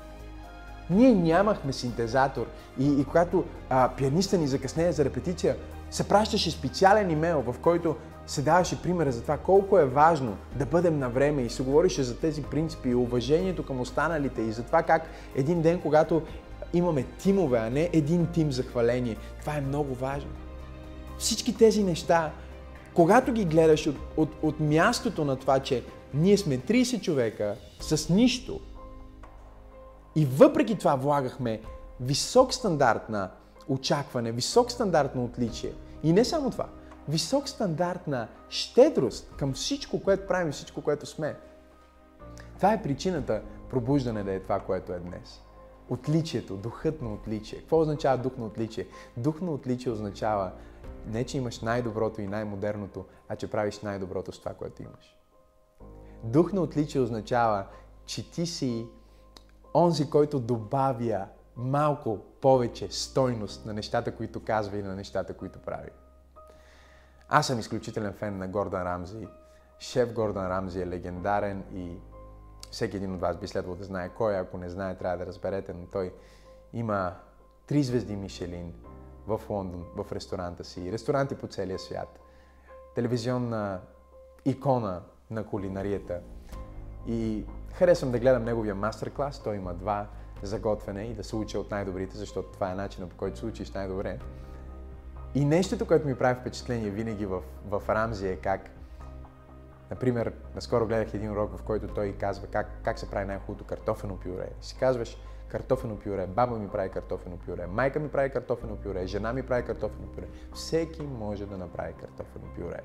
Ние 0.90 1.14
нямахме 1.14 1.74
синтезатор 1.74 2.46
и, 2.80 3.02
и 3.02 3.06
когато 3.06 3.44
а, 3.70 3.90
пианиста 3.98 4.38
ни 4.38 4.48
закъснее 4.48 4.92
за 4.92 5.06
репетиция, 5.06 5.56
се 5.92 6.08
пращаше 6.08 6.52
специален 6.52 7.12
имейл, 7.12 7.42
в 7.42 7.56
който 7.62 7.96
се 8.28 8.42
даваше 8.42 8.82
примера 8.82 9.12
за 9.12 9.22
това 9.22 9.38
колко 9.38 9.80
е 9.80 9.86
важно 9.86 10.38
да 10.56 10.66
бъдем 10.66 11.00
на 11.00 11.10
време 11.10 11.42
и 11.42 11.50
се 11.50 11.64
говорише 11.64 12.04
за 12.04 12.18
тези 12.18 12.44
принципи 12.44 12.90
и 12.90 12.96
уважението 12.96 13.66
към 13.66 13.80
останалите 13.80 14.42
и 14.42 14.52
за 14.52 14.64
това 14.64 14.84
как 14.84 15.10
един 15.36 15.62
ден, 15.62 15.82
когато 15.82 16.22
имаме 16.74 17.04
тимове, 17.04 17.60
а 17.60 17.70
не 17.70 17.90
един 17.94 18.28
тим 18.34 18.52
за 18.52 18.64
хваление, 18.64 19.18
това 19.40 19.58
е 19.58 19.62
много 19.62 19.94
важно. 19.96 20.30
Всички 21.18 21.58
тези 21.58 21.84
неща, 21.84 22.32
когато 22.94 23.32
ги 23.32 23.46
гледаш 23.46 23.88
от, 23.88 23.96
от, 24.18 24.30
от 24.42 24.60
мястото 24.60 25.26
на 25.26 25.36
това, 25.36 25.60
че 25.60 25.84
ние 26.14 26.38
сме 26.38 26.58
30 26.58 27.02
човека 27.02 27.56
с 27.80 28.10
нищо 28.10 28.60
и 30.16 30.26
въпреки 30.26 30.78
това 30.78 30.96
влагахме 30.96 31.62
висок 32.02 32.54
стандарт 32.54 33.10
на 33.10 33.30
очакване, 33.68 34.32
висок 34.32 34.72
стандарт 34.72 35.16
на 35.16 35.24
отличие. 35.24 35.72
И 36.04 36.14
не 36.14 36.26
само 36.26 36.52
това, 36.52 36.66
висок 37.10 37.50
стандарт 37.50 38.08
на 38.08 38.28
щедрост 38.50 39.36
към 39.38 39.54
всичко, 39.54 40.04
което 40.04 40.28
правим, 40.28 40.52
всичко, 40.52 40.82
което 40.82 41.06
сме. 41.06 41.36
Това 42.56 42.74
е 42.74 42.84
причината 42.84 43.42
пробуждане 43.70 44.24
да 44.24 44.34
е 44.34 44.40
това, 44.40 44.60
което 44.60 44.94
е 44.94 45.00
днес. 45.00 45.42
Отличието, 45.90 46.56
духът 46.56 47.02
на 47.02 47.14
отличие. 47.14 47.60
Какво 47.60 47.80
означава 47.80 48.18
дух 48.18 48.38
на 48.38 48.46
отличие? 48.46 48.88
Дух 49.18 49.42
на 49.42 49.52
отличие 49.52 49.92
означава 49.92 50.52
не, 51.08 51.24
че 51.24 51.38
имаш 51.38 51.60
най-доброто 51.60 52.22
и 52.22 52.28
най-модерното, 52.28 53.06
а 53.30 53.36
че 53.36 53.52
правиш 53.52 53.80
най-доброто 53.80 54.32
с 54.32 54.40
това, 54.40 54.54
което 54.54 54.84
имаш. 54.84 55.18
Дух 56.24 56.54
на 56.54 56.62
отличие 56.62 57.02
означава, 57.02 57.66
че 58.06 58.32
ти 58.32 58.46
си 58.46 58.88
онзи, 59.74 60.10
който 60.10 60.40
добавя 60.40 61.26
малко 61.56 62.18
повече 62.42 62.88
стойност 62.92 63.66
на 63.66 63.74
нещата, 63.74 64.16
които 64.16 64.44
казва 64.44 64.78
и 64.78 64.84
на 64.84 64.96
нещата, 64.96 65.34
които 65.34 65.60
прави. 65.60 65.90
Аз 67.30 67.48
съм 67.48 67.60
изключителен 67.60 68.14
фен 68.14 68.38
на 68.38 68.48
Гордан 68.48 68.84
Рамзи. 68.84 69.28
Шеф 69.80 70.14
Гордан 70.14 70.48
Рамзи 70.48 70.82
е 70.82 70.88
легендарен 70.88 71.64
и 71.74 71.98
всеки 72.72 72.98
един 72.98 73.14
от 73.14 73.22
вас 73.22 73.38
би 73.38 73.48
следвал 73.48 73.76
да 73.76 73.84
знае 73.84 74.10
кой, 74.10 74.38
ако 74.38 74.58
не 74.58 74.70
знае, 74.70 74.96
трябва 74.96 75.18
да 75.18 75.26
разберете, 75.26 75.74
но 75.74 75.86
той 75.86 76.14
има 76.74 77.14
три 77.68 77.84
звезди 77.84 78.16
Мишелин 78.16 78.74
в 79.28 79.42
Лондон, 79.50 79.86
в 79.96 80.12
ресторанта 80.12 80.64
си, 80.64 80.92
ресторанти 80.92 81.36
по 81.36 81.48
целия 81.48 81.80
свят, 81.80 82.20
телевизионна 82.96 83.82
икона 84.46 85.02
на 85.32 85.46
кулинарията. 85.46 86.20
И 87.08 87.46
харесвам 87.74 88.12
да 88.12 88.20
гледам 88.20 88.44
неговия 88.44 88.76
мастер-клас, 88.76 89.44
той 89.44 89.56
има 89.56 89.74
два 89.74 90.08
за 90.44 90.60
готвене 90.60 91.04
и 91.04 91.14
да 91.14 91.24
се 91.24 91.36
уча 91.36 91.60
от 91.60 91.72
най-добрите, 91.72 92.18
защото 92.18 92.52
това 92.52 92.72
е 92.72 92.76
начинът 92.76 93.10
по 93.10 93.18
който 93.18 93.38
се 93.38 93.46
учиш 93.46 93.72
най-добре. 93.72 94.20
И 95.36 95.46
нещото, 95.46 95.86
което 95.86 96.08
ми 96.08 96.16
прави 96.16 96.40
впечатление 96.40 96.90
винаги 96.90 97.26
в, 97.26 97.42
в 97.66 97.82
Рамзи 97.90 98.28
е 98.28 98.36
как, 98.36 98.62
например, 99.90 100.34
наскоро 100.56 100.88
гледах 100.88 101.14
един 101.14 101.32
урок, 101.32 101.58
в 101.58 101.64
който 101.64 101.88
той 101.88 102.12
казва 102.12 102.48
как, 102.48 102.68
как 102.84 103.00
се 103.00 103.10
прави 103.10 103.26
най-хубавото 103.26 103.66
картофено 103.66 104.18
пюре. 104.18 104.50
Си 104.62 104.76
казваш, 104.80 105.18
картофено 105.48 105.96
пюре, 106.00 106.28
баба 106.28 106.58
ми 106.58 106.70
прави 106.70 106.90
картофено 106.90 107.38
пюре, 107.46 107.68
майка 107.68 108.00
ми 108.00 108.10
прави 108.10 108.30
картофено 108.30 108.76
пюре, 108.76 109.08
жена 109.08 109.34
ми 109.34 109.44
прави 109.44 109.66
картофено 109.66 110.08
пюре. 110.08 110.28
Всеки 110.54 111.04
може 111.04 111.46
да 111.46 111.58
направи 111.58 111.94
картофено 111.94 112.46
пюре. 112.58 112.80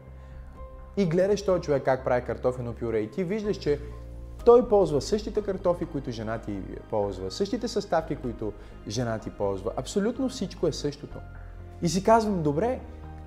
И 0.97 1.07
гледаш 1.07 1.45
този 1.45 1.63
човек 1.63 1.85
как 1.85 2.05
прави 2.05 2.27
картофено 2.27 2.75
пюре 2.75 2.99
и 2.99 3.11
ти 3.11 3.25
виждаш, 3.25 3.57
че 3.57 3.81
той 4.45 4.69
ползва 4.69 5.01
същите 5.01 5.43
картофи, 5.43 5.87
които 5.87 6.11
жена 6.11 6.39
ти 6.39 6.63
ползва, 6.91 7.31
същите 7.31 7.69
съставки, 7.69 8.17
които 8.17 8.53
жена 8.89 9.19
ти 9.19 9.31
ползва. 9.31 9.73
Абсолютно 9.77 10.29
всичко 10.29 10.67
е 10.67 10.73
същото. 10.73 11.19
И 11.83 11.89
си 11.89 12.05
казвам, 12.05 12.43
добре, 12.43 12.81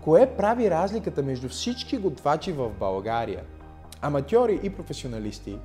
кое 0.04 0.36
прави 0.38 0.70
разликата 0.72 1.24
между 1.24 1.50
всички 1.50 1.98
готвачи 1.98 2.52
в 2.52 2.70
България, 2.70 3.44
аматьори 4.02 4.60
и 4.63 4.70
професионалисти, 4.70 5.60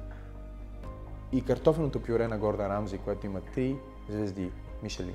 и 1.33 1.45
картофеното 1.45 2.03
пюре 2.03 2.29
на 2.29 2.39
Горда 2.39 2.69
Рамзи, 2.69 2.99
което 2.99 3.27
има 3.27 3.41
три 3.41 3.77
звезди 4.09 4.51
Мишелин. 4.83 5.15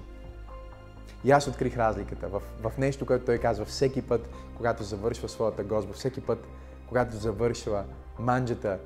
И 1.23 1.31
аз 1.31 1.47
открих 1.47 1.77
разликата 1.77 2.27
в, 2.27 2.41
в 2.63 2.77
нещо, 2.77 3.05
което 3.05 3.25
той 3.25 3.37
казва 3.37 3.65
всеки 3.65 4.01
път, 4.01 4.29
когато 4.57 4.83
завършва 4.83 5.29
своята 5.29 5.63
гозба, 5.63 5.93
всеки 5.93 6.21
път, 6.21 6.47
когато 6.87 7.15
завършва 7.15 7.83
манджата, 8.19 8.79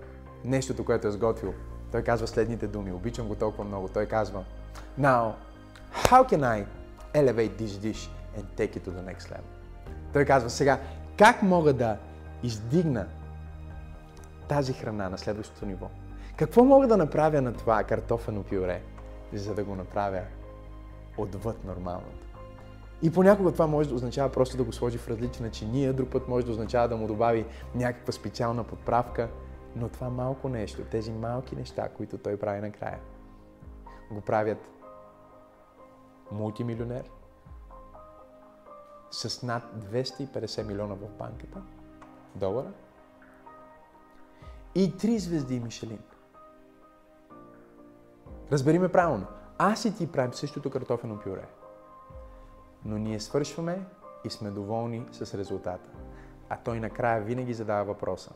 нещото, 0.46 0.86
което 0.86 1.08
е 1.08 1.12
сготвил. 1.12 1.54
Той 1.92 2.02
казва 2.02 2.28
следните 2.28 2.68
думи. 2.68 2.92
Обичам 2.92 3.28
го 3.28 3.36
толкова 3.36 3.64
много. 3.64 3.88
Той 3.88 4.06
казва, 4.06 4.44
Now, 5.00 5.34
how 5.94 6.34
can 6.34 6.42
I 6.42 6.66
elevate 7.14 7.62
this 7.62 7.94
dish 7.94 8.10
and 8.40 8.46
take 8.58 8.78
it 8.78 8.88
to 8.88 8.92
the 8.92 9.16
next 9.16 9.32
level? 9.32 9.60
Той 10.14 10.26
казва, 10.26 10.50
сега, 10.50 10.80
как 11.18 11.44
мога 11.44 11.74
да 11.74 11.98
издигна 12.44 13.08
тази 14.48 14.74
храна 14.74 15.10
на 15.10 15.18
следващото 15.18 15.66
ниво? 15.66 15.88
Какво 16.38 16.64
мога 16.64 16.88
да 16.88 16.98
направя 16.98 17.42
на 17.42 17.54
това 17.54 17.84
картофено 17.84 18.44
пюре, 18.44 18.82
за 19.34 19.56
да 19.56 19.64
го 19.64 19.76
направя 19.76 20.22
отвъд 21.18 21.66
нормалното? 21.66 22.28
И 23.02 23.12
понякога 23.12 23.52
това 23.52 23.68
може 23.68 23.90
да 23.90 23.96
означава 23.96 24.32
просто 24.32 24.58
да 24.58 24.64
го 24.64 24.74
сложи 24.74 24.98
в 24.98 25.08
различни 25.08 25.46
начиния, 25.46 25.94
друг 25.94 26.10
път 26.10 26.28
може 26.28 26.46
да 26.46 26.52
означава 26.52 26.88
да 26.88 26.98
му 26.98 27.08
добави 27.08 27.46
някаква 27.76 28.14
специална 28.14 28.64
подправка, 28.64 29.30
но 29.76 29.90
това 29.90 30.10
малко 30.10 30.50
нещо, 30.50 30.82
тези 30.82 31.12
малки 31.12 31.56
неща, 31.56 31.90
които 31.90 32.18
той 32.18 32.38
прави 32.38 32.62
накрая, 32.62 33.00
го 34.12 34.22
правят 34.22 34.58
мултимилионер 36.32 37.04
с 39.12 39.44
над 39.44 39.64
250 39.92 40.64
милиона 40.64 40.96
в 40.96 41.10
банката 41.10 41.62
долара 42.36 42.72
и 44.76 44.98
три 44.98 45.20
звезди 45.20 45.60
Мишелин. 45.60 46.00
Разбери 48.52 48.80
ме 48.80 48.92
правилно. 48.92 49.26
Аз 49.58 49.86
и 49.86 49.96
ти 49.96 50.12
правим 50.12 50.34
същото 50.34 50.70
картофено 50.70 51.20
пюре. 51.20 51.48
Но 52.86 52.98
ние 52.98 53.20
свършваме 53.20 53.86
и 54.26 54.30
сме 54.30 54.52
доволни 54.52 55.06
с 55.12 55.38
резултата. 55.38 55.90
А 56.50 56.58
той 56.58 56.80
накрая 56.80 57.22
винаги 57.22 57.54
задава 57.54 57.84
въпроса. 57.84 58.32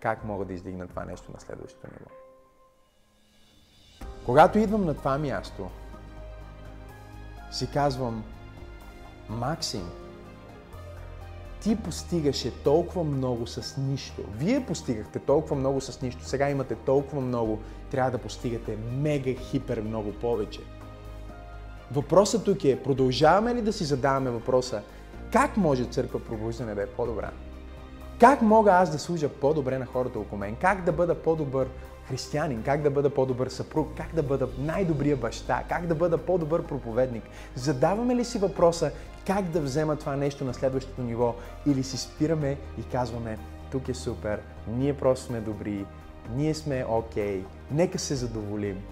Как 0.00 0.24
мога 0.24 0.44
да 0.44 0.52
издигна 0.52 0.88
това 0.88 1.04
нещо 1.04 1.32
на 1.32 1.40
следващото 1.40 1.86
ниво? 1.86 2.10
Когато 4.26 4.58
идвам 4.58 4.84
на 4.84 4.94
това 4.94 5.18
място, 5.18 5.70
си 7.50 7.70
казвам, 7.72 8.24
Максим, 9.28 9.90
ти 11.60 11.76
постигаше 11.76 12.62
толкова 12.62 13.04
много 13.04 13.46
с 13.46 13.76
нищо. 13.76 14.22
Вие 14.36 14.66
постигахте 14.66 15.18
толкова 15.18 15.56
много 15.56 15.80
с 15.80 16.02
нищо. 16.02 16.24
Сега 16.24 16.50
имате 16.50 16.74
толкова 16.74 17.22
много. 17.22 17.60
Трябва 17.90 18.10
да 18.10 18.18
постигате 18.18 18.76
мега 18.92 19.34
хипер 19.40 19.80
много 19.80 20.12
повече. 20.12 20.60
Въпросът 21.92 22.44
тук 22.44 22.64
е, 22.64 22.82
продължаваме 22.82 23.54
ли 23.54 23.62
да 23.62 23.72
си 23.72 23.84
задаваме 23.84 24.30
въпроса, 24.30 24.82
как 25.32 25.56
може 25.56 25.84
църква 25.84 26.24
пробуждане 26.24 26.74
да 26.74 26.82
е 26.82 26.86
по-добра? 26.86 27.30
Как 28.20 28.42
мога 28.42 28.72
аз 28.72 28.90
да 28.90 28.98
служа 28.98 29.28
по-добре 29.28 29.78
на 29.78 29.86
хората 29.86 30.18
около 30.18 30.38
мен? 30.38 30.56
Как 30.56 30.84
да 30.84 30.92
бъда 30.92 31.14
по-добър 31.14 31.68
християнин? 32.08 32.62
Как 32.62 32.82
да 32.82 32.90
бъда 32.90 33.10
по-добър 33.10 33.48
съпруг? 33.48 33.88
Как 33.96 34.14
да 34.14 34.22
бъда 34.22 34.48
най-добрия 34.58 35.16
баща? 35.16 35.64
Как 35.68 35.86
да 35.86 35.94
бъда 35.94 36.18
по-добър 36.18 36.62
проповедник? 36.62 37.24
Задаваме 37.54 38.16
ли 38.16 38.24
си 38.24 38.38
въпроса 38.38 38.92
как 39.26 39.44
да 39.44 39.60
взема 39.60 39.96
това 39.96 40.16
нещо 40.16 40.44
на 40.44 40.54
следващото 40.54 41.02
ниво 41.02 41.34
или 41.66 41.82
си 41.82 41.96
спираме 41.98 42.58
и 42.78 42.82
казваме 42.82 43.38
тук 43.70 43.88
е 43.88 43.94
супер, 43.94 44.40
ние 44.68 44.94
просто 44.94 45.26
сме 45.26 45.40
добри, 45.40 45.86
ние 46.30 46.54
сме 46.54 46.84
окей, 46.88 47.40
okay, 47.40 47.44
нека 47.70 47.98
се 47.98 48.14
задоволим. 48.14 48.82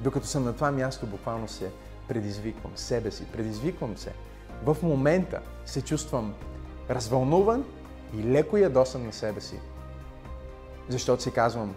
Докато 0.00 0.26
съм 0.26 0.44
на 0.44 0.52
това 0.52 0.70
място, 0.70 1.06
буквално 1.06 1.48
се 1.48 1.70
предизвиквам 2.08 2.72
себе 2.76 3.10
си, 3.10 3.24
предизвиквам 3.32 3.96
се. 3.96 4.12
В 4.64 4.76
момента 4.82 5.40
се 5.66 5.82
чувствам 5.82 6.34
развълнуван 6.90 7.64
и 8.18 8.24
леко 8.24 8.56
ядосан 8.56 9.06
на 9.06 9.12
себе 9.12 9.40
си. 9.40 9.60
Защото 10.88 11.22
си 11.22 11.32
казвам, 11.32 11.74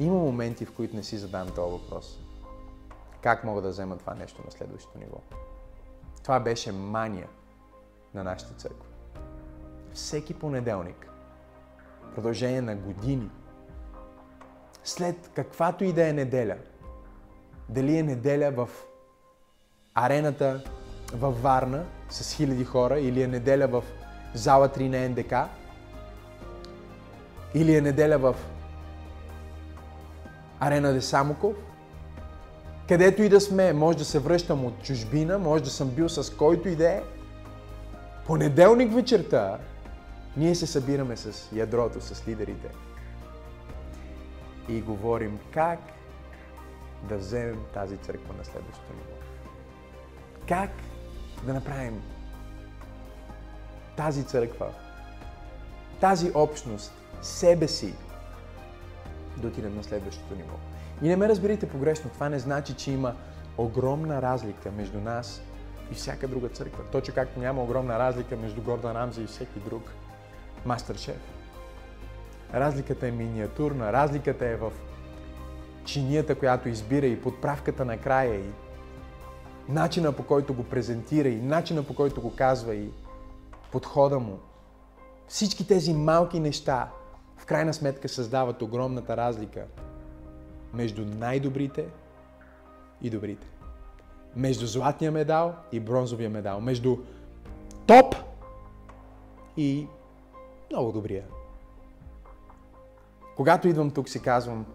има 0.00 0.16
моменти, 0.16 0.64
в 0.64 0.72
които 0.72 0.96
не 0.96 1.02
си 1.02 1.18
задам 1.18 1.48
този 1.48 1.72
въпрос. 1.72 2.20
Как 3.22 3.44
мога 3.44 3.62
да 3.62 3.68
взема 3.68 3.96
това 3.96 4.14
нещо 4.14 4.42
на 4.44 4.50
следващото 4.50 4.98
ниво? 4.98 5.16
Това 6.22 6.40
беше 6.40 6.72
мания 6.72 7.28
на 8.14 8.24
нашата 8.24 8.54
църква. 8.54 8.86
Всеки 9.94 10.34
понеделник, 10.34 11.10
продължение 12.14 12.60
на 12.60 12.76
години, 12.76 13.30
след 14.84 15.30
каквато 15.34 15.84
и 15.84 15.92
да 15.92 16.08
е 16.08 16.12
неделя, 16.12 16.56
дали 17.68 17.96
е 17.96 18.02
неделя 18.02 18.50
в 18.50 18.68
арената 19.94 20.64
във 21.12 21.42
Варна 21.42 21.84
с 22.08 22.36
хиляди 22.36 22.64
хора 22.64 23.00
или 23.00 23.22
е 23.22 23.28
неделя 23.28 23.66
в 23.66 23.84
зала 24.34 24.68
3 24.68 24.88
на 24.88 25.08
НДК, 25.08 25.59
или 27.54 27.76
е 27.76 27.80
неделя 27.80 28.18
в 28.18 28.34
Арена 30.60 30.92
Де 30.92 31.00
Самоков, 31.00 31.56
където 32.88 33.22
и 33.22 33.28
да 33.28 33.40
сме, 33.40 33.72
може 33.72 33.98
да 33.98 34.04
се 34.04 34.18
връщам 34.18 34.64
от 34.64 34.82
чужбина, 34.82 35.38
може 35.38 35.64
да 35.64 35.70
съм 35.70 35.88
бил 35.88 36.08
с 36.08 36.36
който 36.36 36.68
и 36.68 36.76
да 36.76 36.90
е. 36.90 37.02
Понеделник 38.26 38.94
вечерта 38.94 39.58
ние 40.36 40.54
се 40.54 40.66
събираме 40.66 41.16
с 41.16 41.52
ядрото, 41.52 42.00
с 42.00 42.28
лидерите 42.28 42.68
и 44.68 44.80
говорим 44.80 45.38
как 45.54 45.78
да 47.02 47.16
вземем 47.16 47.60
тази 47.74 47.96
църква 47.96 48.34
на 48.38 48.44
следващото 48.44 48.92
ниво. 48.92 49.16
Как 50.48 50.70
да 51.46 51.52
направим 51.52 52.02
тази 53.96 54.24
църква, 54.24 54.66
тази 56.00 56.32
общност, 56.34 56.92
себе 57.22 57.68
си 57.68 57.94
да 59.36 59.48
отидем 59.48 59.76
на 59.76 59.84
следващото 59.84 60.34
ниво. 60.34 60.54
И 61.02 61.08
не 61.08 61.16
ме 61.16 61.28
разберите 61.28 61.68
погрешно, 61.68 62.10
това 62.10 62.28
не 62.28 62.38
значи, 62.38 62.74
че 62.74 62.90
има 62.90 63.14
огромна 63.58 64.22
разлика 64.22 64.70
между 64.70 65.00
нас 65.00 65.42
и 65.92 65.94
всяка 65.94 66.28
друга 66.28 66.48
църква. 66.48 66.84
Точно 66.92 67.14
както 67.14 67.40
няма 67.40 67.62
огромна 67.62 67.98
разлика 67.98 68.36
между 68.36 68.62
Гордан 68.62 68.92
Рамзи 68.92 69.22
и 69.22 69.26
всеки 69.26 69.58
друг 69.58 69.82
мастер-шеф. 70.66 71.20
Разликата 72.54 73.06
е 73.06 73.10
миниатурна, 73.10 73.92
разликата 73.92 74.46
е 74.46 74.56
в 74.56 74.72
чинията, 75.84 76.34
която 76.34 76.68
избира 76.68 77.06
и 77.06 77.22
подправката 77.22 77.84
на 77.84 77.98
края 77.98 78.34
и 78.34 78.50
начина 79.68 80.12
по 80.12 80.22
който 80.22 80.54
го 80.54 80.64
презентира 80.64 81.28
и 81.28 81.40
начина 81.40 81.82
по 81.82 81.94
който 81.94 82.20
го 82.20 82.36
казва 82.36 82.74
и 82.74 82.90
подхода 83.72 84.18
му. 84.18 84.38
Всички 85.28 85.66
тези 85.66 85.94
малки 85.94 86.40
неща 86.40 86.90
в 87.40 87.46
крайна 87.46 87.74
сметка 87.74 88.08
създават 88.08 88.62
огромната 88.62 89.16
разлика 89.16 89.66
между 90.74 91.04
най-добрите 91.04 91.88
и 93.02 93.10
добрите. 93.10 93.46
Между 94.36 94.66
златния 94.66 95.12
медал 95.12 95.54
и 95.72 95.80
бронзовия 95.80 96.30
медал. 96.30 96.60
Между 96.60 96.96
топ 97.86 98.14
и 99.56 99.86
много 100.70 100.92
добрия. 100.92 101.24
Когато 103.36 103.68
идвам 103.68 103.90
тук 103.90 104.08
си 104.08 104.22
казвам, 104.22 104.66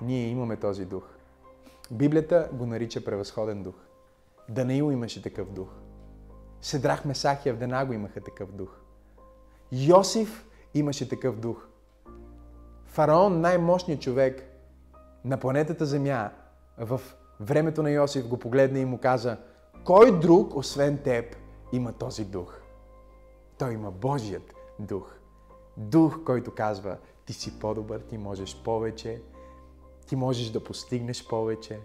ние 0.00 0.26
имаме 0.26 0.56
този 0.56 0.84
дух. 0.84 1.04
Библията 1.90 2.48
го 2.52 2.66
нарича 2.66 3.04
превъзходен 3.04 3.62
дух. 3.62 3.74
Данаил 4.48 4.92
имаше 4.92 5.22
такъв 5.22 5.52
дух. 5.52 5.68
Седрах 6.60 7.04
Месахия 7.04 7.54
в 7.54 7.58
Денаго 7.58 7.92
имаха 7.92 8.20
такъв 8.20 8.52
дух. 8.52 8.78
Йосиф 9.72 10.44
имаше 10.74 11.08
такъв 11.08 11.36
дух. 11.36 11.66
Фараон, 12.86 13.40
най-мощният 13.40 14.02
човек 14.02 14.42
на 15.24 15.36
планетата 15.36 15.86
Земя, 15.86 16.30
в 16.78 17.00
времето 17.40 17.82
на 17.82 17.90
Йосиф 17.90 18.28
го 18.28 18.38
погледна 18.38 18.78
и 18.78 18.84
му 18.84 18.98
каза, 18.98 19.36
кой 19.84 20.20
друг, 20.20 20.56
освен 20.56 20.98
теб, 20.98 21.36
има 21.72 21.92
този 21.92 22.24
дух? 22.24 22.58
Той 23.58 23.72
има 23.72 23.90
Божият 23.90 24.54
дух. 24.78 25.14
Дух, 25.76 26.24
който 26.24 26.54
казва, 26.54 26.96
ти 27.26 27.32
си 27.32 27.58
по-добър, 27.58 28.00
ти 28.00 28.18
можеш 28.18 28.62
повече, 28.64 29.22
ти 30.06 30.16
можеш 30.16 30.50
да 30.50 30.64
постигнеш 30.64 31.28
повече, 31.28 31.80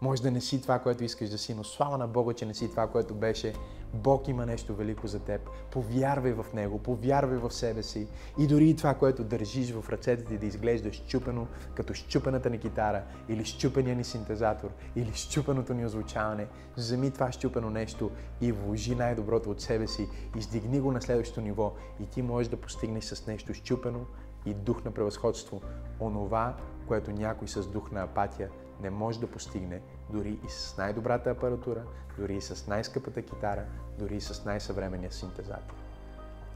може 0.00 0.22
да 0.22 0.30
не 0.30 0.40
си 0.40 0.62
това, 0.62 0.78
което 0.78 1.04
искаш 1.04 1.30
да 1.30 1.38
си, 1.38 1.54
но 1.54 1.64
слава 1.64 1.98
на 1.98 2.08
Бога, 2.08 2.34
че 2.34 2.46
не 2.46 2.54
си 2.54 2.70
това, 2.70 2.86
което 2.86 3.14
беше. 3.14 3.54
Бог 3.94 4.28
има 4.28 4.46
нещо 4.46 4.74
велико 4.74 5.06
за 5.06 5.20
теб. 5.20 5.40
Повярвай 5.70 6.32
в 6.32 6.46
Него, 6.54 6.78
повярвай 6.78 7.38
в 7.38 7.50
себе 7.50 7.82
си. 7.82 8.08
И 8.38 8.46
дори 8.46 8.68
и 8.68 8.76
това, 8.76 8.94
което 8.94 9.24
държиш 9.24 9.72
в 9.72 9.90
ръцете 9.90 10.24
ти 10.24 10.38
да 10.38 10.46
изглежда 10.46 10.92
щупено, 10.92 11.46
като 11.74 11.94
щупената 11.94 12.50
ни 12.50 12.58
китара, 12.58 13.02
или 13.28 13.44
щупения 13.44 13.96
ни 13.96 14.04
синтезатор, 14.04 14.70
или 14.96 15.12
щупеното 15.14 15.74
ни 15.74 15.86
озвучаване, 15.86 16.46
вземи 16.76 17.10
това 17.10 17.32
щупено 17.32 17.70
нещо 17.70 18.10
и 18.40 18.52
вложи 18.52 18.94
най-доброто 18.94 19.50
от 19.50 19.60
себе 19.60 19.86
си, 19.86 20.08
издигни 20.38 20.80
го 20.80 20.92
на 20.92 21.02
следващото 21.02 21.40
ниво 21.40 21.72
и 22.00 22.06
ти 22.06 22.22
можеш 22.22 22.48
да 22.48 22.56
постигнеш 22.56 23.04
с 23.04 23.26
нещо 23.26 23.54
щупено 23.54 24.06
и 24.46 24.54
дух 24.54 24.84
на 24.84 24.90
превъзходство, 24.90 25.60
онова, 26.00 26.56
което 26.88 27.10
някой 27.10 27.48
с 27.48 27.66
дух 27.66 27.90
на 27.90 28.02
апатия 28.02 28.50
не 28.82 28.90
може 28.90 29.20
да 29.20 29.30
постигне 29.30 29.80
дори 30.10 30.38
и 30.46 30.48
с 30.48 30.76
най-добрата 30.78 31.30
апаратура, 31.30 31.82
дори 32.18 32.36
и 32.36 32.40
с 32.40 32.66
най-скъпата 32.66 33.22
китара, 33.22 33.64
дори 33.98 34.16
и 34.16 34.20
с 34.20 34.44
най-съвременния 34.44 35.12
синтезатор. 35.12 35.74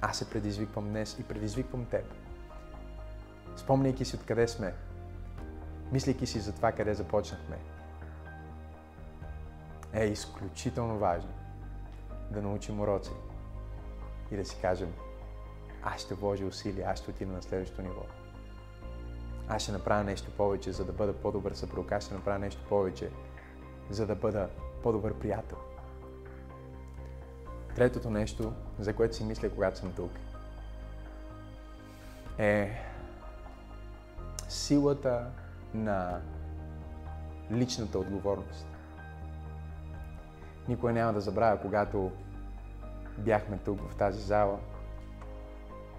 Аз 0.01 0.19
се 0.19 0.31
предизвиквам 0.31 0.89
днес 0.89 1.19
и 1.19 1.23
предизвиквам 1.23 1.85
теб. 1.85 2.05
Спомняйки 3.57 4.05
си 4.05 4.17
откъде 4.17 4.49
сме, 4.49 4.75
мислейки 5.93 6.27
си 6.27 6.41
за 6.41 6.53
това 6.53 6.73
къде 6.73 6.95
започнахме, 6.95 7.59
е 9.93 10.05
изключително 10.05 10.99
важно 10.99 11.31
да 12.31 12.43
научим 12.43 12.81
уроци 12.81 13.13
и 14.31 14.37
да 14.37 14.45
си 14.45 14.59
кажем, 14.63 14.93
аз 15.83 16.01
ще 16.01 16.15
вложа 16.15 16.47
усилия, 16.47 16.91
аз 16.91 16.99
ще 16.99 17.11
отида 17.11 17.33
на 17.33 17.43
следващото 17.43 17.83
ниво 17.83 18.03
аз 19.49 19.63
ще 19.63 19.73
направя 19.73 20.05
нещо 20.05 20.31
повече, 20.37 20.73
за 20.73 20.85
да 20.85 20.93
бъда 20.93 21.13
по-добър 21.13 21.53
съпруг, 21.53 21.93
аз 21.93 22.05
ще 22.05 22.15
направя 22.15 22.39
нещо 22.39 22.63
повече, 22.69 23.11
за 23.91 24.07
да 24.07 24.15
бъда 24.15 24.49
по-добър 24.83 25.15
приятел. 25.15 25.59
Третото 27.77 28.11
нещо, 28.11 28.53
за 28.79 28.97
което 28.97 29.17
си 29.17 29.25
мисля, 29.25 29.51
когато 29.51 29.79
съм 29.79 29.93
тук, 29.93 30.11
е 32.39 32.71
силата 34.49 35.31
на 35.75 36.21
личната 37.53 37.99
отговорност. 37.99 38.67
Никой 40.69 40.93
няма 40.93 41.13
да 41.13 41.21
забравя, 41.21 41.61
когато 41.61 42.13
бяхме 43.19 43.59
тук 43.59 43.91
в 43.91 43.97
тази 43.97 44.21
зала. 44.21 44.59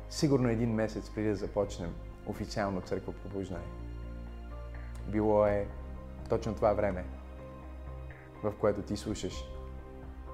Сигурно 0.09 0.49
един 0.49 0.73
месец 0.73 1.11
преди 1.15 1.29
да 1.29 1.35
започнем, 1.35 1.95
официално 2.27 2.81
църква 2.81 3.13
пробуждане. 3.13 3.65
Било 5.07 5.45
е 5.45 5.67
точно 6.29 6.55
това 6.55 6.73
време, 6.73 7.05
в 8.43 8.53
което 8.59 8.81
ти 8.81 8.97
слушаш 8.97 9.33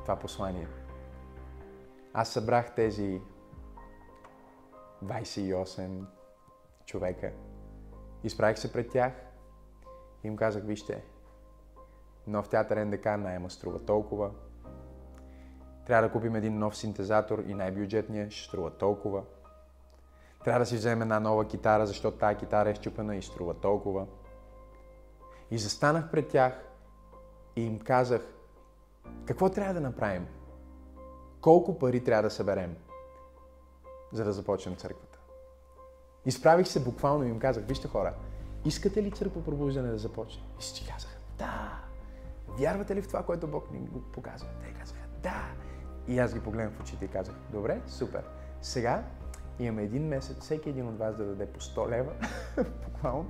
това 0.02 0.16
послание. 0.16 0.68
Аз 2.14 2.30
събрах 2.30 2.76
тези 2.76 3.22
28 5.04 6.06
човека. 6.86 7.32
Изправих 8.24 8.58
се 8.58 8.74
пред 8.74 8.90
тях 8.90 9.14
и 10.24 10.28
им 10.28 10.36
казах, 10.38 10.64
вижте, 10.64 11.04
нов 12.28 12.50
театър 12.50 12.86
НДК 12.86 13.06
найема 13.06 13.50
струва 13.50 13.86
толкова. 13.86 14.32
Трябва 15.86 16.08
да 16.08 16.14
купим 16.14 16.36
един 16.36 16.60
нов 16.60 16.78
синтезатор 16.78 17.40
и 17.48 17.54
най-бюджетния 17.54 18.32
ще 18.32 18.48
струва 18.48 18.78
толкова. 18.78 19.24
Трябва 20.44 20.60
да 20.60 20.66
си 20.66 20.76
вземем 20.76 21.02
една 21.02 21.20
нова 21.20 21.48
китара, 21.48 21.88
защото 21.88 22.18
тази 22.18 22.36
китара 22.36 22.70
е 22.70 22.76
щупена 22.76 23.16
и 23.16 23.22
струва 23.22 23.54
толкова. 23.54 24.06
И 25.52 25.58
застанах 25.58 26.12
пред 26.12 26.28
тях 26.28 26.54
и 27.56 27.66
им 27.66 27.80
казах, 27.80 28.22
какво 29.26 29.50
трябва 29.50 29.74
да 29.74 29.82
направим? 29.82 30.28
Колко 31.42 31.80
пари 31.80 32.04
трябва 32.04 32.24
да 32.24 32.30
съберем, 32.30 32.76
за 34.12 34.24
да 34.24 34.34
започнем 34.34 34.76
църквата? 34.76 35.20
Изправих 36.26 36.68
се 36.68 36.84
буквално 36.84 37.24
и 37.24 37.30
им 37.30 37.40
казах, 37.40 37.66
вижте 37.66 37.88
хора, 37.88 38.14
искате 38.66 39.04
ли 39.04 39.12
църква 39.12 39.44
пробуждане 39.44 39.92
да 39.92 39.98
започне? 39.98 40.44
И 40.58 40.62
всички 40.62 40.92
казаха, 40.94 41.18
да. 41.38 41.82
Вярвате 42.48 42.96
ли 42.96 43.02
в 43.02 43.08
това, 43.08 43.24
което 43.24 43.48
Бог 43.48 43.72
ни 43.72 43.80
го 43.80 44.02
показва? 44.02 44.48
Те 44.62 44.80
казаха, 44.80 45.02
да. 45.24 45.44
И 46.08 46.20
аз 46.20 46.34
ги 46.34 46.40
погледнах 46.40 46.74
в 46.74 46.82
очите 46.82 47.06
и 47.06 47.08
казах, 47.08 47.36
добре, 47.52 47.82
супер. 47.88 48.24
Сега 48.62 49.04
имаме 49.64 49.84
един 49.84 50.08
месец, 50.08 50.40
всеки 50.40 50.70
един 50.70 50.88
от 50.88 50.98
вас 50.98 51.16
да 51.16 51.26
даде 51.26 51.46
по 51.46 51.60
100 51.60 51.90
лева, 51.90 52.12
буквално, 52.86 53.26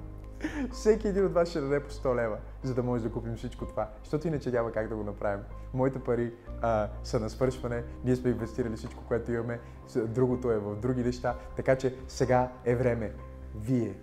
всеки 0.71 1.07
един 1.07 1.25
от 1.25 1.33
вас 1.33 1.49
ще 1.49 1.61
даде 1.61 1.79
по 1.79 1.91
100 1.91 2.15
лева, 2.15 2.37
за 2.63 2.75
да 2.75 2.83
може 2.83 3.03
да 3.03 3.11
купим 3.11 3.35
всичко 3.35 3.65
това. 3.65 3.89
Защото 4.03 4.27
иначе 4.27 4.51
няма 4.51 4.71
как 4.71 4.87
да 4.87 4.95
го 4.95 5.03
направим. 5.03 5.43
Моите 5.73 5.99
пари 5.99 6.33
а, 6.61 6.89
са 7.03 7.19
на 7.19 7.29
свършване, 7.29 7.83
ние 8.05 8.15
сме 8.15 8.29
инвестирали 8.29 8.75
всичко, 8.75 9.03
което 9.07 9.31
имаме, 9.31 9.59
другото 9.95 10.51
е 10.51 10.57
в 10.57 10.75
други 10.75 11.03
неща, 11.03 11.35
така 11.55 11.75
че 11.75 11.95
сега 12.07 12.51
е 12.65 12.75
време 12.75 13.13
вие 13.55 13.95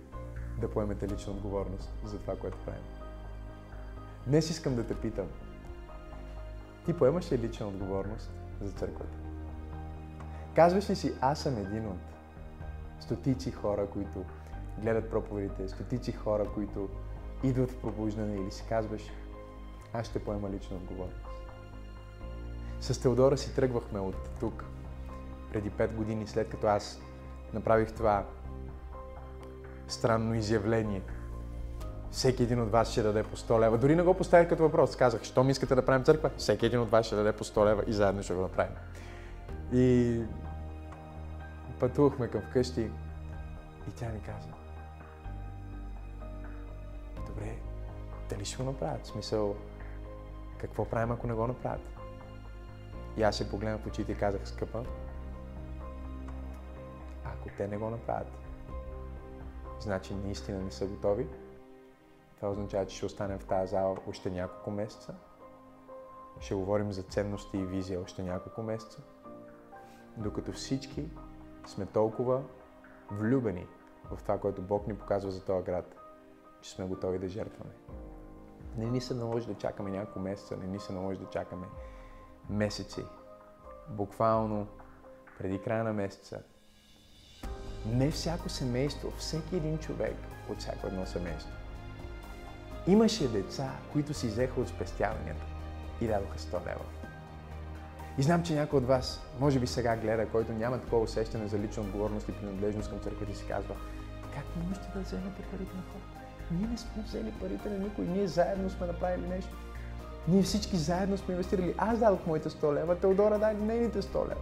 да 0.61 0.69
поемете 0.69 1.07
лична 1.07 1.33
отговорност 1.33 1.93
за 2.05 2.19
това, 2.19 2.35
което 2.35 2.57
правим. 2.65 2.83
Днес 4.27 4.49
искам 4.49 4.75
да 4.75 4.87
те 4.87 4.95
питам, 4.95 5.27
ти 6.85 6.93
поемаш 6.93 7.31
ли 7.31 7.37
лична 7.37 7.67
отговорност 7.67 8.31
за 8.61 8.71
църквата? 8.71 9.17
Казваш 10.55 10.89
ли 10.89 10.95
си, 10.95 11.13
аз 11.21 11.39
съм 11.39 11.57
един 11.57 11.87
от 11.87 11.97
стотици 12.99 13.51
хора, 13.51 13.87
които 13.87 14.25
гледат 14.77 15.09
проповедите, 15.09 15.67
стотици 15.67 16.11
хора, 16.11 16.45
които 16.53 16.89
идват 17.43 17.71
в 17.71 17.77
пробуждане 17.77 18.35
или 18.35 18.51
си 18.51 18.63
казваш, 18.69 19.01
аз 19.93 20.05
ще 20.05 20.23
поема 20.23 20.49
лична 20.49 20.77
отговорност. 20.77 21.25
С 22.81 23.01
Теодора 23.01 23.37
си 23.37 23.55
тръгвахме 23.55 23.99
от 23.99 24.29
тук 24.39 24.65
преди 25.51 25.71
5 25.71 25.93
години, 25.93 26.27
след 26.27 26.49
като 26.49 26.67
аз 26.67 27.01
направих 27.53 27.93
това 27.93 28.25
странно 29.87 30.35
изявление. 30.35 31.01
Всеки 32.11 32.43
един 32.43 32.61
от 32.61 32.71
вас 32.71 32.91
ще 32.91 33.01
даде 33.01 33.23
по 33.23 33.37
100 33.37 33.59
лева. 33.59 33.77
Дори 33.77 33.95
не 33.95 34.03
го 34.03 34.13
поставих 34.13 34.49
като 34.49 34.63
въпрос. 34.63 34.95
Казах, 34.95 35.23
що 35.23 35.43
ми 35.43 35.51
искате 35.51 35.75
да 35.75 35.85
правим 35.85 36.03
църква? 36.03 36.29
Всеки 36.37 36.65
един 36.65 36.79
от 36.79 36.91
вас 36.91 37.05
ще 37.05 37.15
даде 37.15 37.31
по 37.31 37.43
100 37.43 37.65
лева 37.65 37.83
и 37.87 37.93
заедно 37.93 38.23
ще 38.23 38.33
го 38.33 38.41
направим. 38.41 38.73
И 39.73 40.21
пътувахме 41.79 42.27
към 42.27 42.41
вкъщи 42.41 42.91
и 43.87 43.91
тя 43.95 44.09
ми 44.09 44.21
каза, 44.21 44.49
добре, 47.27 47.57
дали 48.29 48.45
ще 48.45 48.57
го 48.57 48.63
направят? 48.63 49.03
В 49.03 49.07
смисъл, 49.07 49.55
какво 50.57 50.85
правим, 50.85 51.11
ако 51.11 51.27
не 51.27 51.33
го 51.33 51.47
направят? 51.47 51.87
И 53.17 53.23
аз 53.23 53.37
се 53.37 53.49
погледнах 53.49 53.81
в 53.81 53.87
очите 53.87 54.11
и 54.11 54.17
казах, 54.17 54.47
скъпа, 54.47 54.83
ако 57.25 57.49
те 57.57 57.67
не 57.67 57.77
го 57.77 57.89
направят, 57.89 58.31
значи 59.79 60.15
наистина 60.15 60.61
не 60.61 60.71
са 60.71 60.87
готови. 60.87 61.27
Това 62.35 62.51
означава, 62.51 62.85
че 62.85 62.97
ще 62.97 63.05
останем 63.05 63.39
в 63.39 63.45
тази 63.45 63.71
зала 63.71 63.97
още 64.09 64.29
няколко 64.29 64.71
месеца. 64.71 65.15
Ще 66.39 66.55
говорим 66.55 66.91
за 66.91 67.03
ценности 67.03 67.57
и 67.57 67.65
визия 67.65 68.01
още 68.01 68.23
няколко 68.23 68.63
месеца. 68.63 69.01
Докато 70.17 70.51
всички 70.51 71.09
сме 71.69 71.85
толкова 71.85 72.41
влюбени 73.11 73.67
в 74.11 74.23
това, 74.23 74.37
което 74.37 74.61
Бог 74.61 74.87
ни 74.87 74.97
показва 74.97 75.31
за 75.31 75.45
този 75.45 75.65
град, 75.65 75.95
че 76.61 76.71
сме 76.71 76.85
готови 76.85 77.19
да 77.19 77.27
жертваме. 77.27 77.71
Не 78.77 78.85
ни 78.85 79.01
се 79.01 79.13
наложи 79.13 79.47
да 79.47 79.53
чакаме 79.53 79.89
няколко 79.89 80.19
месеца, 80.19 80.57
не 80.57 80.67
ни 80.67 80.79
се 80.79 80.93
наложи 80.93 81.19
да 81.19 81.29
чакаме 81.29 81.67
месеци. 82.49 83.05
Буквално 83.89 84.67
преди 85.37 85.61
края 85.61 85.83
на 85.83 85.93
месеца. 85.93 86.41
Не 87.85 88.11
всяко 88.11 88.49
семейство, 88.49 89.11
всеки 89.17 89.55
един 89.55 89.77
човек 89.77 90.15
от 90.49 90.59
всяко 90.59 90.87
едно 90.87 91.05
семейство. 91.05 91.51
Имаше 92.87 93.27
деца, 93.27 93.71
които 93.91 94.13
си 94.13 94.27
взеха 94.27 94.61
от 94.61 94.67
спестяванията 94.67 95.45
и 96.01 96.07
дадоха 96.07 96.37
100 96.37 96.65
лева. 96.65 96.98
И 98.19 98.23
знам, 98.23 98.43
че 98.43 98.55
някой 98.55 98.77
от 98.77 98.85
вас, 98.85 99.21
може 99.39 99.59
би 99.59 99.67
сега 99.67 99.95
гледа, 99.95 100.27
който 100.27 100.51
няма 100.51 100.79
такова 100.79 101.03
усещане 101.03 101.47
за 101.47 101.59
лична 101.59 101.83
отговорност 101.83 102.29
и 102.29 102.31
принадлежност 102.31 102.89
към 102.89 102.99
църквата 102.99 103.31
и 103.31 103.35
си 103.35 103.45
казва, 103.47 103.75
как 104.35 104.43
можете 104.67 104.87
да 104.95 104.99
вземете 104.99 105.41
парите 105.41 105.75
на 105.75 105.81
хората? 105.81 106.29
Ние 106.51 106.67
не 106.67 106.77
сме 106.77 107.03
взели 107.03 107.33
парите 107.41 107.69
на 107.69 107.77
никой, 107.77 108.05
ние 108.05 108.27
заедно 108.27 108.69
сме 108.69 108.87
направили 108.87 109.27
нещо. 109.27 109.55
Ние 110.27 110.43
всички 110.43 110.77
заедно 110.77 111.17
сме 111.17 111.33
инвестирали. 111.33 111.75
Аз 111.77 111.99
дадох 111.99 112.25
моите 112.25 112.49
100 112.49 112.73
лева, 112.73 112.95
Теодора 112.95 113.39
даде 113.39 113.61
нейните 113.61 114.01
100 114.01 114.15
лева. 114.15 114.41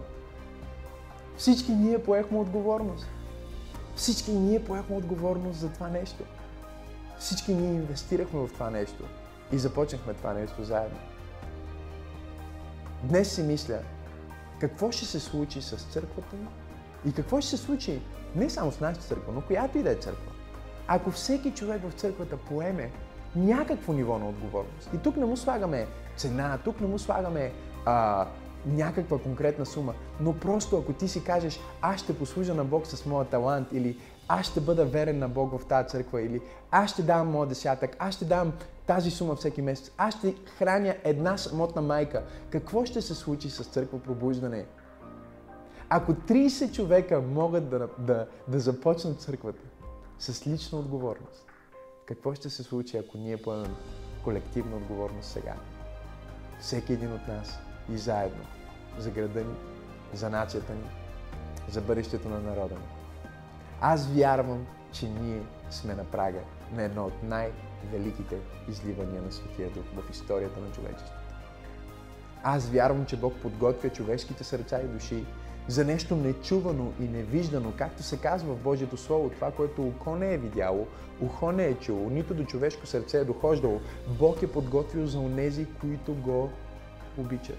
Всички 1.36 1.72
ние 1.72 2.02
поехме 2.02 2.38
отговорност. 2.38 3.06
Всички 3.96 4.32
ние 4.32 4.64
поехме 4.64 4.96
отговорност 4.96 5.58
за 5.58 5.68
това 5.68 5.88
нещо. 5.88 6.24
Всички 7.18 7.54
ние 7.54 7.74
инвестирахме 7.74 8.40
в 8.40 8.52
това 8.52 8.70
нещо 8.70 9.04
и 9.52 9.58
започнахме 9.58 10.14
това 10.14 10.32
нещо 10.32 10.64
заедно. 10.64 10.98
Днес 13.02 13.34
си 13.34 13.42
мисля, 13.42 13.78
какво 14.60 14.90
ще 14.90 15.04
се 15.04 15.20
случи 15.20 15.62
с 15.62 15.76
църквата 15.76 16.36
ни 16.36 16.46
и 17.06 17.12
какво 17.12 17.40
ще 17.40 17.50
се 17.50 17.56
случи 17.56 18.00
не 18.36 18.50
само 18.50 18.72
с 18.72 18.80
нашата 18.80 19.06
църква, 19.06 19.32
но 19.32 19.40
която 19.40 19.78
и 19.78 19.82
да 19.82 19.90
е 19.90 19.94
църква. 19.94 20.32
Ако 20.86 21.10
всеки 21.10 21.50
човек 21.50 21.82
в 21.88 21.92
църквата 21.92 22.36
поеме 22.36 22.90
някакво 23.36 23.92
ниво 23.92 24.18
на 24.18 24.28
отговорност, 24.28 24.90
и 24.94 24.98
тук 24.98 25.16
не 25.16 25.24
му 25.24 25.36
слагаме 25.36 25.86
цена, 26.16 26.58
тук 26.64 26.80
не 26.80 26.86
му 26.86 26.98
слагаме 26.98 27.52
а, 27.86 28.26
някаква 28.66 29.18
конкретна 29.18 29.66
сума, 29.66 29.94
но 30.20 30.32
просто 30.32 30.76
ако 30.76 30.92
ти 30.92 31.08
си 31.08 31.24
кажеш, 31.24 31.60
аз 31.82 32.00
ще 32.00 32.18
послужа 32.18 32.54
на 32.54 32.64
Бог 32.64 32.86
с 32.86 33.06
моя 33.06 33.24
талант 33.24 33.68
или 33.72 33.98
аз 34.28 34.46
ще 34.46 34.60
бъда 34.60 34.84
верен 34.84 35.18
на 35.18 35.28
Бог 35.28 35.58
в 35.58 35.66
тази 35.66 35.88
църква 35.88 36.22
или 36.22 36.40
аз 36.70 36.90
ще 36.90 37.02
давам 37.02 37.30
моя 37.30 37.48
десятък, 37.48 37.96
аз 37.98 38.14
ще 38.14 38.24
дам 38.24 38.52
тази 38.86 39.10
сума 39.10 39.36
всеки 39.36 39.62
месец, 39.62 39.90
аз 39.98 40.14
ще 40.14 40.34
храня 40.58 40.96
една 41.04 41.38
самотна 41.38 41.82
майка. 41.82 42.24
Какво 42.50 42.84
ще 42.84 43.02
се 43.02 43.14
случи 43.14 43.50
с 43.50 43.64
църква 43.64 44.02
пробуждане? 44.02 44.66
Ако 45.88 46.12
30 46.12 46.72
човека 46.72 47.20
могат 47.20 47.68
да, 47.68 47.88
да, 47.98 48.26
да 48.48 48.60
започнат 48.60 49.20
църквата 49.20 49.62
с 50.18 50.46
лична 50.46 50.78
отговорност, 50.78 51.46
какво 52.06 52.34
ще 52.34 52.50
се 52.50 52.62
случи, 52.62 52.96
ако 52.96 53.18
ние 53.18 53.36
поемем 53.36 53.76
колективна 54.24 54.76
отговорност 54.76 55.30
сега? 55.30 55.54
Всеки 56.60 56.92
един 56.92 57.12
от 57.12 57.28
нас 57.28 57.58
и 57.92 57.98
заедно 57.98 58.44
за 58.98 59.10
града 59.10 59.40
ни, 59.40 59.54
за 60.14 60.30
нацията 60.30 60.72
ни, 60.72 60.90
за 61.68 61.80
бъдещето 61.80 62.28
на 62.28 62.40
народа 62.40 62.74
ни. 62.74 62.97
Аз 63.80 64.06
вярвам, 64.06 64.66
че 64.92 65.08
ние 65.08 65.42
сме 65.70 65.94
на 65.94 66.04
прага 66.04 66.40
на 66.72 66.82
едно 66.82 67.04
от 67.04 67.22
най-великите 67.22 68.36
изливания 68.68 69.22
на 69.22 69.32
Светия 69.32 69.70
Дух 69.70 69.84
в 69.96 70.10
историята 70.10 70.60
на 70.60 70.70
човечеството. 70.70 71.28
Аз 72.42 72.68
вярвам, 72.68 73.06
че 73.06 73.16
Бог 73.16 73.34
подготвя 73.42 73.90
човешките 73.90 74.44
сърца 74.44 74.80
и 74.80 74.86
души 74.88 75.24
за 75.68 75.84
нещо 75.84 76.16
нечувано 76.16 76.92
и 77.00 77.02
невиждано, 77.02 77.72
както 77.78 78.02
се 78.02 78.20
казва 78.20 78.54
в 78.54 78.62
Божието 78.62 78.96
Слово, 78.96 79.30
това, 79.30 79.50
което 79.50 79.88
око 79.88 80.16
не 80.16 80.34
е 80.34 80.38
видяло, 80.38 80.86
ухо 81.20 81.52
не 81.52 81.64
е 81.64 81.74
чуло, 81.74 82.10
нито 82.10 82.34
до 82.34 82.44
човешко 82.44 82.86
сърце 82.86 83.18
е 83.18 83.24
дохождало. 83.24 83.80
Бог 84.18 84.42
е 84.42 84.52
подготвил 84.52 85.06
за 85.06 85.18
онези, 85.18 85.66
които 85.80 86.14
го 86.14 86.50
обичат. 87.18 87.58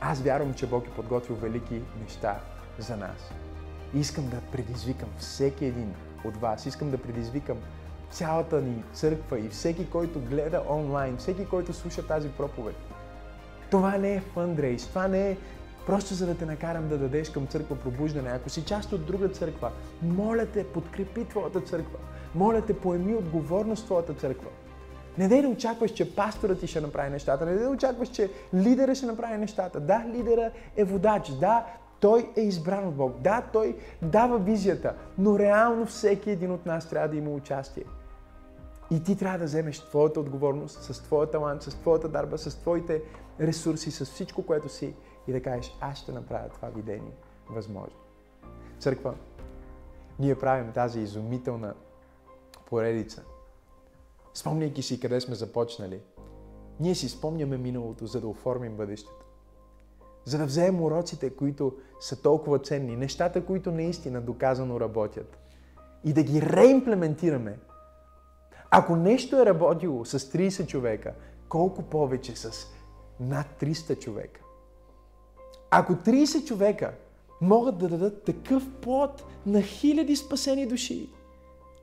Аз 0.00 0.20
вярвам, 0.20 0.54
че 0.54 0.66
Бог 0.66 0.86
е 0.86 0.90
подготвил 0.90 1.36
велики 1.36 1.80
неща 2.02 2.40
за 2.78 2.96
нас. 2.96 3.43
Искам 3.94 4.28
да 4.28 4.40
предизвикам 4.52 5.08
всеки 5.18 5.64
един 5.64 5.94
от 6.24 6.36
вас, 6.36 6.66
искам 6.66 6.90
да 6.90 6.98
предизвикам 6.98 7.56
цялата 8.10 8.60
ни 8.60 8.82
църква 8.92 9.38
и 9.38 9.48
всеки, 9.48 9.90
който 9.90 10.20
гледа 10.20 10.62
онлайн, 10.68 11.16
всеки, 11.16 11.46
който 11.46 11.72
слуша 11.72 12.06
тази 12.06 12.28
проповед. 12.28 12.76
Това 13.70 13.98
не 13.98 14.14
е 14.14 14.20
фандрейс, 14.20 14.86
това 14.86 15.08
не 15.08 15.30
е 15.30 15.36
просто 15.86 16.14
за 16.14 16.26
да 16.26 16.36
те 16.36 16.46
накарам 16.46 16.88
да 16.88 16.98
дадеш 16.98 17.30
към 17.30 17.46
църква 17.46 17.76
пробуждане. 17.76 18.30
Ако 18.30 18.50
си 18.50 18.64
част 18.64 18.92
от 18.92 19.06
друга 19.06 19.28
църква, 19.28 19.70
моля 20.02 20.46
те, 20.46 20.66
подкрепи 20.66 21.24
твоята 21.24 21.60
църква. 21.60 21.98
Моля 22.34 22.60
те, 22.60 22.78
поеми 22.78 23.14
отговорност 23.14 23.84
твоята 23.84 24.14
църква. 24.14 24.50
Не 25.18 25.28
дай 25.28 25.42
да 25.42 25.48
очакваш, 25.48 25.90
че 25.90 26.14
пасторът 26.14 26.60
ти 26.60 26.66
ще 26.66 26.80
направи 26.80 27.10
нещата. 27.10 27.46
Не 27.46 27.54
дай 27.54 27.64
да 27.64 27.70
очакваш, 27.70 28.08
че 28.08 28.30
лидера 28.54 28.94
ще 28.94 29.06
направи 29.06 29.38
нещата. 29.38 29.80
Да, 29.80 30.04
лидера 30.14 30.50
е 30.76 30.84
водач. 30.84 31.30
Да, 31.30 31.66
той 32.04 32.30
е 32.36 32.40
избран 32.40 32.88
от 32.88 32.94
Бог. 32.94 33.18
Да, 33.20 33.42
той 33.52 33.78
дава 34.02 34.38
визията. 34.38 34.94
Но 35.18 35.38
реално 35.38 35.86
всеки 35.86 36.30
един 36.30 36.50
от 36.50 36.66
нас 36.66 36.88
трябва 36.88 37.08
да 37.08 37.16
има 37.16 37.30
участие. 37.30 37.84
И 38.90 39.02
ти 39.02 39.16
трябва 39.16 39.38
да 39.38 39.44
вземеш 39.44 39.80
твоята 39.80 40.20
отговорност, 40.20 40.82
с 40.82 41.02
твоя 41.02 41.30
талант, 41.30 41.62
с 41.62 41.70
твоята 41.70 42.08
дарба, 42.08 42.38
с 42.38 42.58
твоите 42.60 43.02
ресурси, 43.40 43.90
с 43.90 44.04
всичко, 44.04 44.46
което 44.46 44.68
си 44.68 44.94
и 45.28 45.32
да 45.32 45.42
кажеш, 45.42 45.76
аз 45.80 45.98
ще 45.98 46.12
направя 46.12 46.48
това 46.48 46.68
видение 46.68 47.16
възможно. 47.50 47.96
Църква, 48.78 49.14
ние 50.18 50.38
правим 50.38 50.72
тази 50.72 51.00
изумителна 51.00 51.74
поредица. 52.66 53.22
Спомняйки 54.34 54.82
си 54.82 55.00
къде 55.00 55.20
сме 55.20 55.34
започнали, 55.34 56.00
ние 56.80 56.94
си 56.94 57.08
спомняме 57.08 57.56
миналото, 57.56 58.06
за 58.06 58.20
да 58.20 58.28
оформим 58.28 58.76
бъдещето. 58.76 59.23
За 60.24 60.38
да 60.38 60.46
вземем 60.46 60.82
уроците, 60.82 61.30
които 61.30 61.72
са 62.00 62.22
толкова 62.22 62.58
ценни, 62.58 62.96
нещата, 62.96 63.44
които 63.44 63.70
наистина 63.70 64.20
доказано 64.20 64.80
работят 64.80 65.38
и 66.04 66.12
да 66.12 66.22
ги 66.22 66.42
реимплементираме. 66.42 67.58
Ако 68.70 68.96
нещо 68.96 69.40
е 69.40 69.46
работило 69.46 70.04
с 70.04 70.18
30 70.18 70.66
човека, 70.66 71.12
колко 71.48 71.82
повече 71.82 72.36
с 72.36 72.66
над 73.20 73.46
300 73.60 73.98
човека? 73.98 74.40
Ако 75.70 75.92
30 75.92 76.44
човека 76.44 76.92
могат 77.40 77.78
да 77.78 77.88
дадат 77.88 78.22
такъв 78.22 78.62
плод 78.80 79.24
на 79.46 79.62
хиляди 79.62 80.16
спасени 80.16 80.66
души 80.66 81.08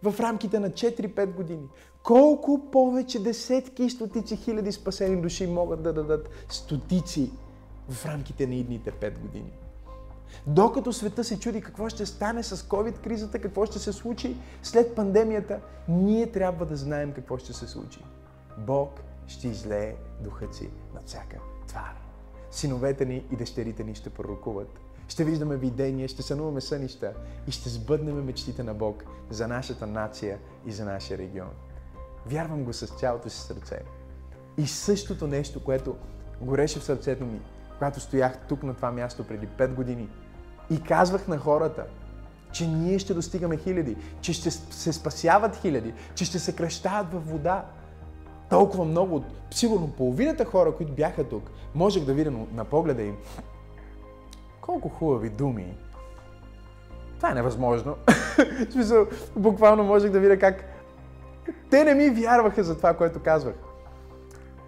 в 0.03 0.19
рамките 0.19 0.59
на 0.59 0.69
4-5 0.69 1.35
години, 1.35 1.67
колко 2.03 2.71
повече 2.71 3.23
десетки 3.23 3.83
и 3.83 3.89
стотици 3.89 4.35
хиляди 4.35 4.71
спасени 4.71 5.21
души 5.21 5.47
могат 5.47 5.83
да 5.83 5.93
дадат 5.93 6.29
стотици 6.49 7.31
в 7.91 8.05
рамките 8.05 8.47
на 8.47 8.55
идните 8.55 8.91
5 8.91 9.19
години? 9.19 9.51
Докато 10.47 10.93
света 10.93 11.23
се 11.23 11.39
чуди 11.39 11.61
какво 11.61 11.89
ще 11.89 12.05
стане 12.05 12.43
с 12.43 12.57
COVID-кризата, 12.57 13.41
какво 13.41 13.65
ще 13.65 13.79
се 13.79 13.93
случи 13.93 14.37
след 14.63 14.95
пандемията, 14.95 15.59
ние 15.87 16.31
трябва 16.31 16.65
да 16.65 16.75
знаем 16.75 17.13
какво 17.13 17.37
ще 17.37 17.53
се 17.53 17.67
случи. 17.67 17.99
Бог 18.57 18.99
ще 19.27 19.47
излее 19.47 19.95
духът 20.21 20.55
си 20.55 20.69
над 20.93 21.07
всяка 21.07 21.37
твар. 21.67 21.95
Синовете 22.51 23.05
ни 23.05 23.25
и 23.31 23.35
дъщерите 23.35 23.83
ни 23.83 23.95
ще 23.95 24.09
пророкуват. 24.09 24.79
Ще 25.07 25.23
виждаме 25.23 25.57
видения, 25.57 26.07
ще 26.07 26.21
сънуваме 26.21 26.61
сънища 26.61 27.13
и 27.47 27.51
ще 27.51 27.69
сбъднем 27.69 28.25
мечтите 28.25 28.63
на 28.63 28.73
Бог 28.73 29.03
за 29.29 29.47
нашата 29.47 29.87
нация 29.87 30.39
и 30.65 30.71
за 30.71 30.85
нашия 30.85 31.17
регион. 31.17 31.51
Вярвам 32.25 32.63
го 32.63 32.73
с 32.73 32.87
цялото 32.87 33.29
си 33.29 33.39
сърце. 33.39 33.81
И 34.57 34.67
същото 34.67 35.27
нещо, 35.27 35.63
което 35.63 35.95
гореше 36.41 36.79
в 36.79 36.83
сърцето 36.83 37.25
ми, 37.25 37.41
когато 37.81 37.99
стоях 37.99 38.37
тук 38.37 38.63
на 38.63 38.73
това 38.73 38.91
място 38.91 39.23
преди 39.23 39.47
5 39.47 39.73
години 39.73 40.09
и 40.69 40.83
казвах 40.83 41.27
на 41.27 41.37
хората, 41.37 41.85
че 42.51 42.67
ние 42.67 42.99
ще 42.99 43.13
достигаме 43.13 43.57
хиляди, 43.57 43.97
че 44.21 44.33
ще 44.33 44.51
се 44.51 44.93
спасяват 44.93 45.55
хиляди, 45.55 45.93
че 46.15 46.25
ще 46.25 46.39
се 46.39 46.55
кръщават 46.55 47.13
във 47.13 47.29
вода. 47.29 47.65
Толкова 48.49 48.85
много, 48.85 49.23
сигурно 49.51 49.87
половината 49.87 50.45
хора, 50.45 50.75
които 50.75 50.93
бяха 50.93 51.29
тук, 51.29 51.51
можех 51.75 52.03
да 52.03 52.13
видя 52.13 52.31
на 52.53 52.65
погледа 52.65 53.01
им 53.01 53.17
колко 54.61 54.89
хубави 54.89 55.29
думи. 55.29 55.77
Това 57.17 57.31
е 57.31 57.33
невъзможно. 57.33 57.95
в 58.69 58.71
смисъл, 58.71 59.07
буквално 59.35 59.83
можех 59.83 60.11
да 60.11 60.19
видя 60.19 60.39
как 60.39 60.63
те 61.69 61.83
не 61.83 61.93
ми 61.93 62.09
вярваха 62.09 62.63
за 62.63 62.77
това, 62.77 62.93
което 62.93 63.19
казвах. 63.19 63.55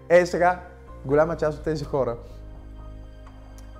Е, 0.08 0.26
сега, 0.26 0.60
голяма 1.04 1.36
част 1.36 1.58
от 1.58 1.64
тези 1.64 1.84
хора 1.84 2.16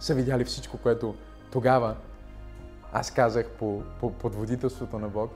са 0.05 0.15
видяли 0.15 0.45
всичко, 0.45 0.79
което 0.79 1.15
тогава 1.53 1.97
аз 2.93 3.11
казах 3.11 3.51
по, 3.51 3.83
по 4.01 4.13
подводителството 4.13 4.99
на 4.99 5.09
Бог, 5.09 5.31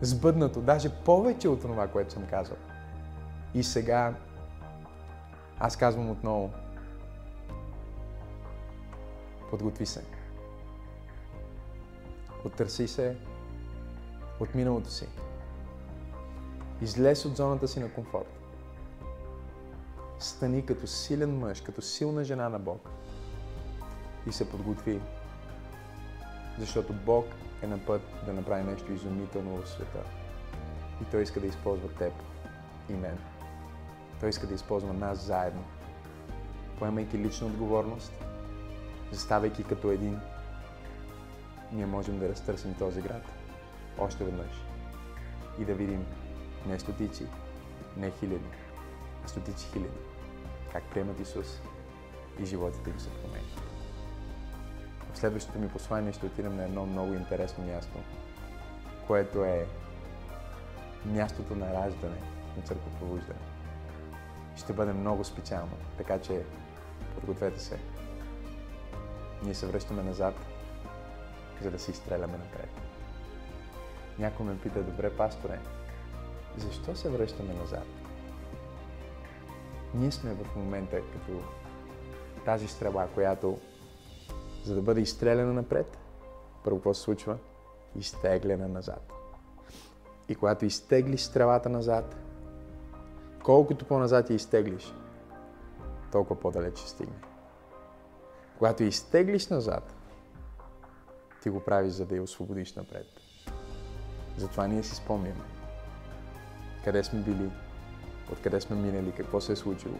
сбъднато, 0.00 0.60
даже 0.60 0.88
повече 1.04 1.48
от 1.48 1.60
това, 1.60 1.88
което 1.88 2.12
съм 2.12 2.26
казал. 2.26 2.56
И 3.54 3.62
сега 3.62 4.14
аз 5.58 5.76
казвам 5.76 6.10
отново, 6.10 6.50
подготви 9.50 9.86
се. 9.86 10.04
Оттърси 12.44 12.88
се 12.88 13.16
от 14.40 14.54
миналото 14.54 14.90
си. 14.90 15.08
Излез 16.82 17.24
от 17.24 17.36
зоната 17.36 17.68
си 17.68 17.80
на 17.80 17.92
комфорт. 17.92 18.40
Стани 20.18 20.66
като 20.66 20.86
силен 20.86 21.38
мъж, 21.38 21.60
като 21.60 21.82
силна 21.82 22.24
жена 22.24 22.48
на 22.48 22.58
Бог 22.58 22.88
и 24.26 24.32
се 24.32 24.50
подготви. 24.50 25.00
Защото 26.58 26.92
Бог 26.92 27.26
е 27.62 27.66
на 27.66 27.78
път 27.78 28.02
да 28.26 28.32
направи 28.32 28.64
нещо 28.64 28.92
изумително 28.92 29.62
в 29.62 29.68
света. 29.68 30.02
И 31.02 31.04
Той 31.10 31.22
иска 31.22 31.40
да 31.40 31.46
използва 31.46 31.88
теб 31.88 32.12
и 32.88 32.92
мен. 32.92 33.18
Той 34.20 34.28
иска 34.28 34.46
да 34.46 34.54
използва 34.54 34.92
нас 34.92 35.18
заедно. 35.18 35.64
Поемайки 36.78 37.18
лична 37.18 37.46
отговорност, 37.46 38.12
заставайки 39.12 39.64
като 39.64 39.90
един, 39.90 40.20
ние 41.72 41.86
можем 41.86 42.18
да 42.18 42.28
разтърсим 42.28 42.74
този 42.74 43.02
град 43.02 43.22
още 43.98 44.24
веднъж 44.24 44.64
и 45.58 45.64
да 45.64 45.74
видим 45.74 46.06
не 46.66 46.78
стотици, 46.78 47.26
не 47.96 48.10
хиляди, 48.10 48.44
а 49.24 49.28
стотици 49.28 49.68
хиляди, 49.72 49.98
как 50.72 50.84
приемат 50.84 51.20
Исус 51.20 51.60
и 52.40 52.44
животите 52.44 52.90
им 52.90 53.00
се 53.00 53.10
променят. 53.10 53.63
В 55.14 55.18
следващото 55.18 55.58
ми 55.58 55.68
послание 55.68 56.12
ще 56.12 56.26
отидем 56.26 56.56
на 56.56 56.64
едно 56.64 56.86
много 56.86 57.14
интересно 57.14 57.64
място, 57.64 57.98
което 59.06 59.44
е 59.44 59.66
мястото 61.04 61.56
на 61.56 61.74
раждане 61.74 62.16
на 62.56 62.62
църква 62.62 62.90
пробуждане. 62.98 63.38
Ще 64.56 64.72
бъде 64.72 64.92
много 64.92 65.24
специално, 65.24 65.72
така 65.98 66.18
че 66.18 66.44
подгответе 67.14 67.60
се. 67.60 67.78
Ние 69.42 69.54
се 69.54 69.66
връщаме 69.66 70.02
назад, 70.02 70.34
за 71.62 71.70
да 71.70 71.78
се 71.78 71.90
изстреляме 71.90 72.38
напред. 72.38 72.70
Някой 74.18 74.46
ме 74.46 74.58
пита, 74.58 74.82
добре, 74.82 75.16
пасторе, 75.16 75.58
защо 76.56 76.96
се 76.96 77.08
връщаме 77.10 77.54
назад? 77.54 77.86
Ние 79.94 80.12
сме 80.12 80.34
в 80.34 80.56
момента 80.56 80.96
като 80.96 81.42
тази 82.44 82.68
стрела, 82.68 83.08
която 83.14 83.58
за 84.64 84.74
да 84.74 84.82
бъде 84.82 85.00
изстреляна 85.00 85.52
напред, 85.52 85.98
първо 86.64 86.78
какво 86.78 86.94
се 86.94 87.00
случва? 87.00 87.38
Изтеглена 87.96 88.68
назад. 88.68 89.12
И 90.28 90.34
когато 90.34 90.64
изтеглиш 90.64 91.20
стрелата 91.20 91.68
назад, 91.68 92.16
колкото 93.42 93.84
по-назад 93.84 94.30
я 94.30 94.36
изтеглиш, 94.36 94.94
толкова 96.12 96.40
по-далеч 96.40 96.78
ще 96.78 96.88
стигне. 96.88 97.16
Когато 98.58 98.82
изтеглиш 98.82 99.48
назад, 99.48 99.94
ти 101.42 101.50
го 101.50 101.60
правиш, 101.60 101.92
за 101.92 102.06
да 102.06 102.16
я 102.16 102.22
освободиш 102.22 102.74
напред. 102.74 103.06
Затова 104.38 104.66
ние 104.66 104.82
си 104.82 104.94
спомняме 104.94 105.44
къде 106.84 107.04
сме 107.04 107.20
били, 107.20 107.50
откъде 108.32 108.60
сме 108.60 108.76
минали, 108.76 109.12
какво 109.12 109.40
се 109.40 109.52
е 109.52 109.56
случило. 109.56 109.94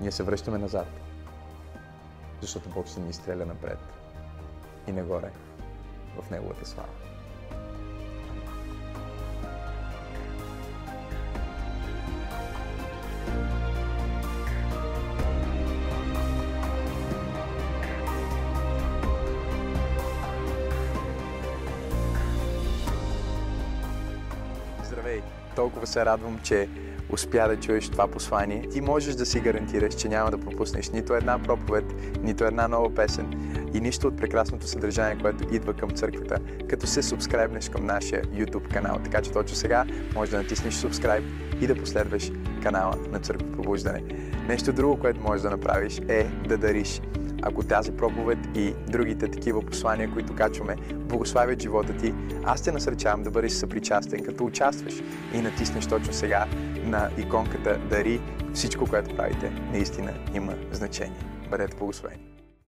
Ние 0.00 0.12
се 0.12 0.22
връщаме 0.22 0.58
назад 0.58 0.86
защото 2.42 2.68
Бог 2.68 2.86
ще 2.86 3.00
ни 3.00 3.10
изстреля 3.10 3.46
напред 3.46 3.78
и 4.86 4.92
нагоре 4.92 5.30
в 6.16 6.30
Неговата 6.30 6.66
слава. 6.66 6.88
Здравей! 24.84 25.22
Толкова 25.56 25.86
се 25.86 26.04
радвам, 26.04 26.40
че 26.42 26.68
успя 27.12 27.48
да 27.48 27.56
чуеш 27.56 27.88
това 27.88 28.08
послание, 28.08 28.68
ти 28.68 28.80
можеш 28.80 29.14
да 29.14 29.26
си 29.26 29.40
гарантираш, 29.40 29.94
че 29.94 30.08
няма 30.08 30.30
да 30.30 30.38
пропуснеш 30.38 30.90
нито 30.90 31.14
една 31.14 31.38
проповед, 31.38 31.84
нито 32.22 32.44
една 32.44 32.68
нова 32.68 32.94
песен 32.94 33.32
и 33.74 33.80
нищо 33.80 34.08
от 34.08 34.16
прекрасното 34.16 34.66
съдържание, 34.66 35.18
което 35.22 35.54
идва 35.54 35.74
към 35.74 35.90
църквата, 35.90 36.38
като 36.68 36.86
се 36.86 37.02
субскрайбнеш 37.02 37.68
към 37.68 37.86
нашия 37.86 38.22
YouTube 38.22 38.72
канал. 38.72 38.98
Така 39.04 39.22
че 39.22 39.32
точно 39.32 39.56
сега 39.56 39.84
можеш 40.14 40.30
да 40.30 40.38
натиснеш 40.38 40.74
subscribe 40.74 41.24
и 41.60 41.66
да 41.66 41.74
последваш 41.74 42.30
канала 42.62 42.94
на 43.10 43.18
Църква 43.18 43.52
Пробуждане. 43.52 44.02
Нещо 44.48 44.72
друго, 44.72 45.00
което 45.00 45.20
можеш 45.20 45.42
да 45.42 45.50
направиш 45.50 46.00
е 46.08 46.24
да 46.48 46.58
дариш 46.58 47.00
ако 47.42 47.62
тази 47.62 47.92
проповед 47.92 48.38
и 48.54 48.74
другите 48.88 49.28
такива 49.28 49.62
послания, 49.62 50.10
които 50.12 50.34
качваме, 50.34 50.76
благославят 50.94 51.62
живота 51.62 51.96
ти, 51.96 52.14
аз 52.44 52.62
те 52.62 52.72
насърчавам 52.72 53.22
да 53.22 53.30
бъдеш 53.30 53.52
съпричастен, 53.52 54.24
като 54.24 54.44
участваш 54.44 54.94
и 55.34 55.40
натиснеш 55.40 55.86
точно 55.86 56.12
сега 56.12 56.46
на 56.84 57.10
иконката 57.18 57.78
Дари. 57.78 58.20
Всичко, 58.54 58.86
което 58.86 59.16
правите, 59.16 59.50
наистина 59.50 60.12
има 60.34 60.54
значение. 60.72 61.18
Бъдете 61.50 61.76
благословени! 61.76 62.31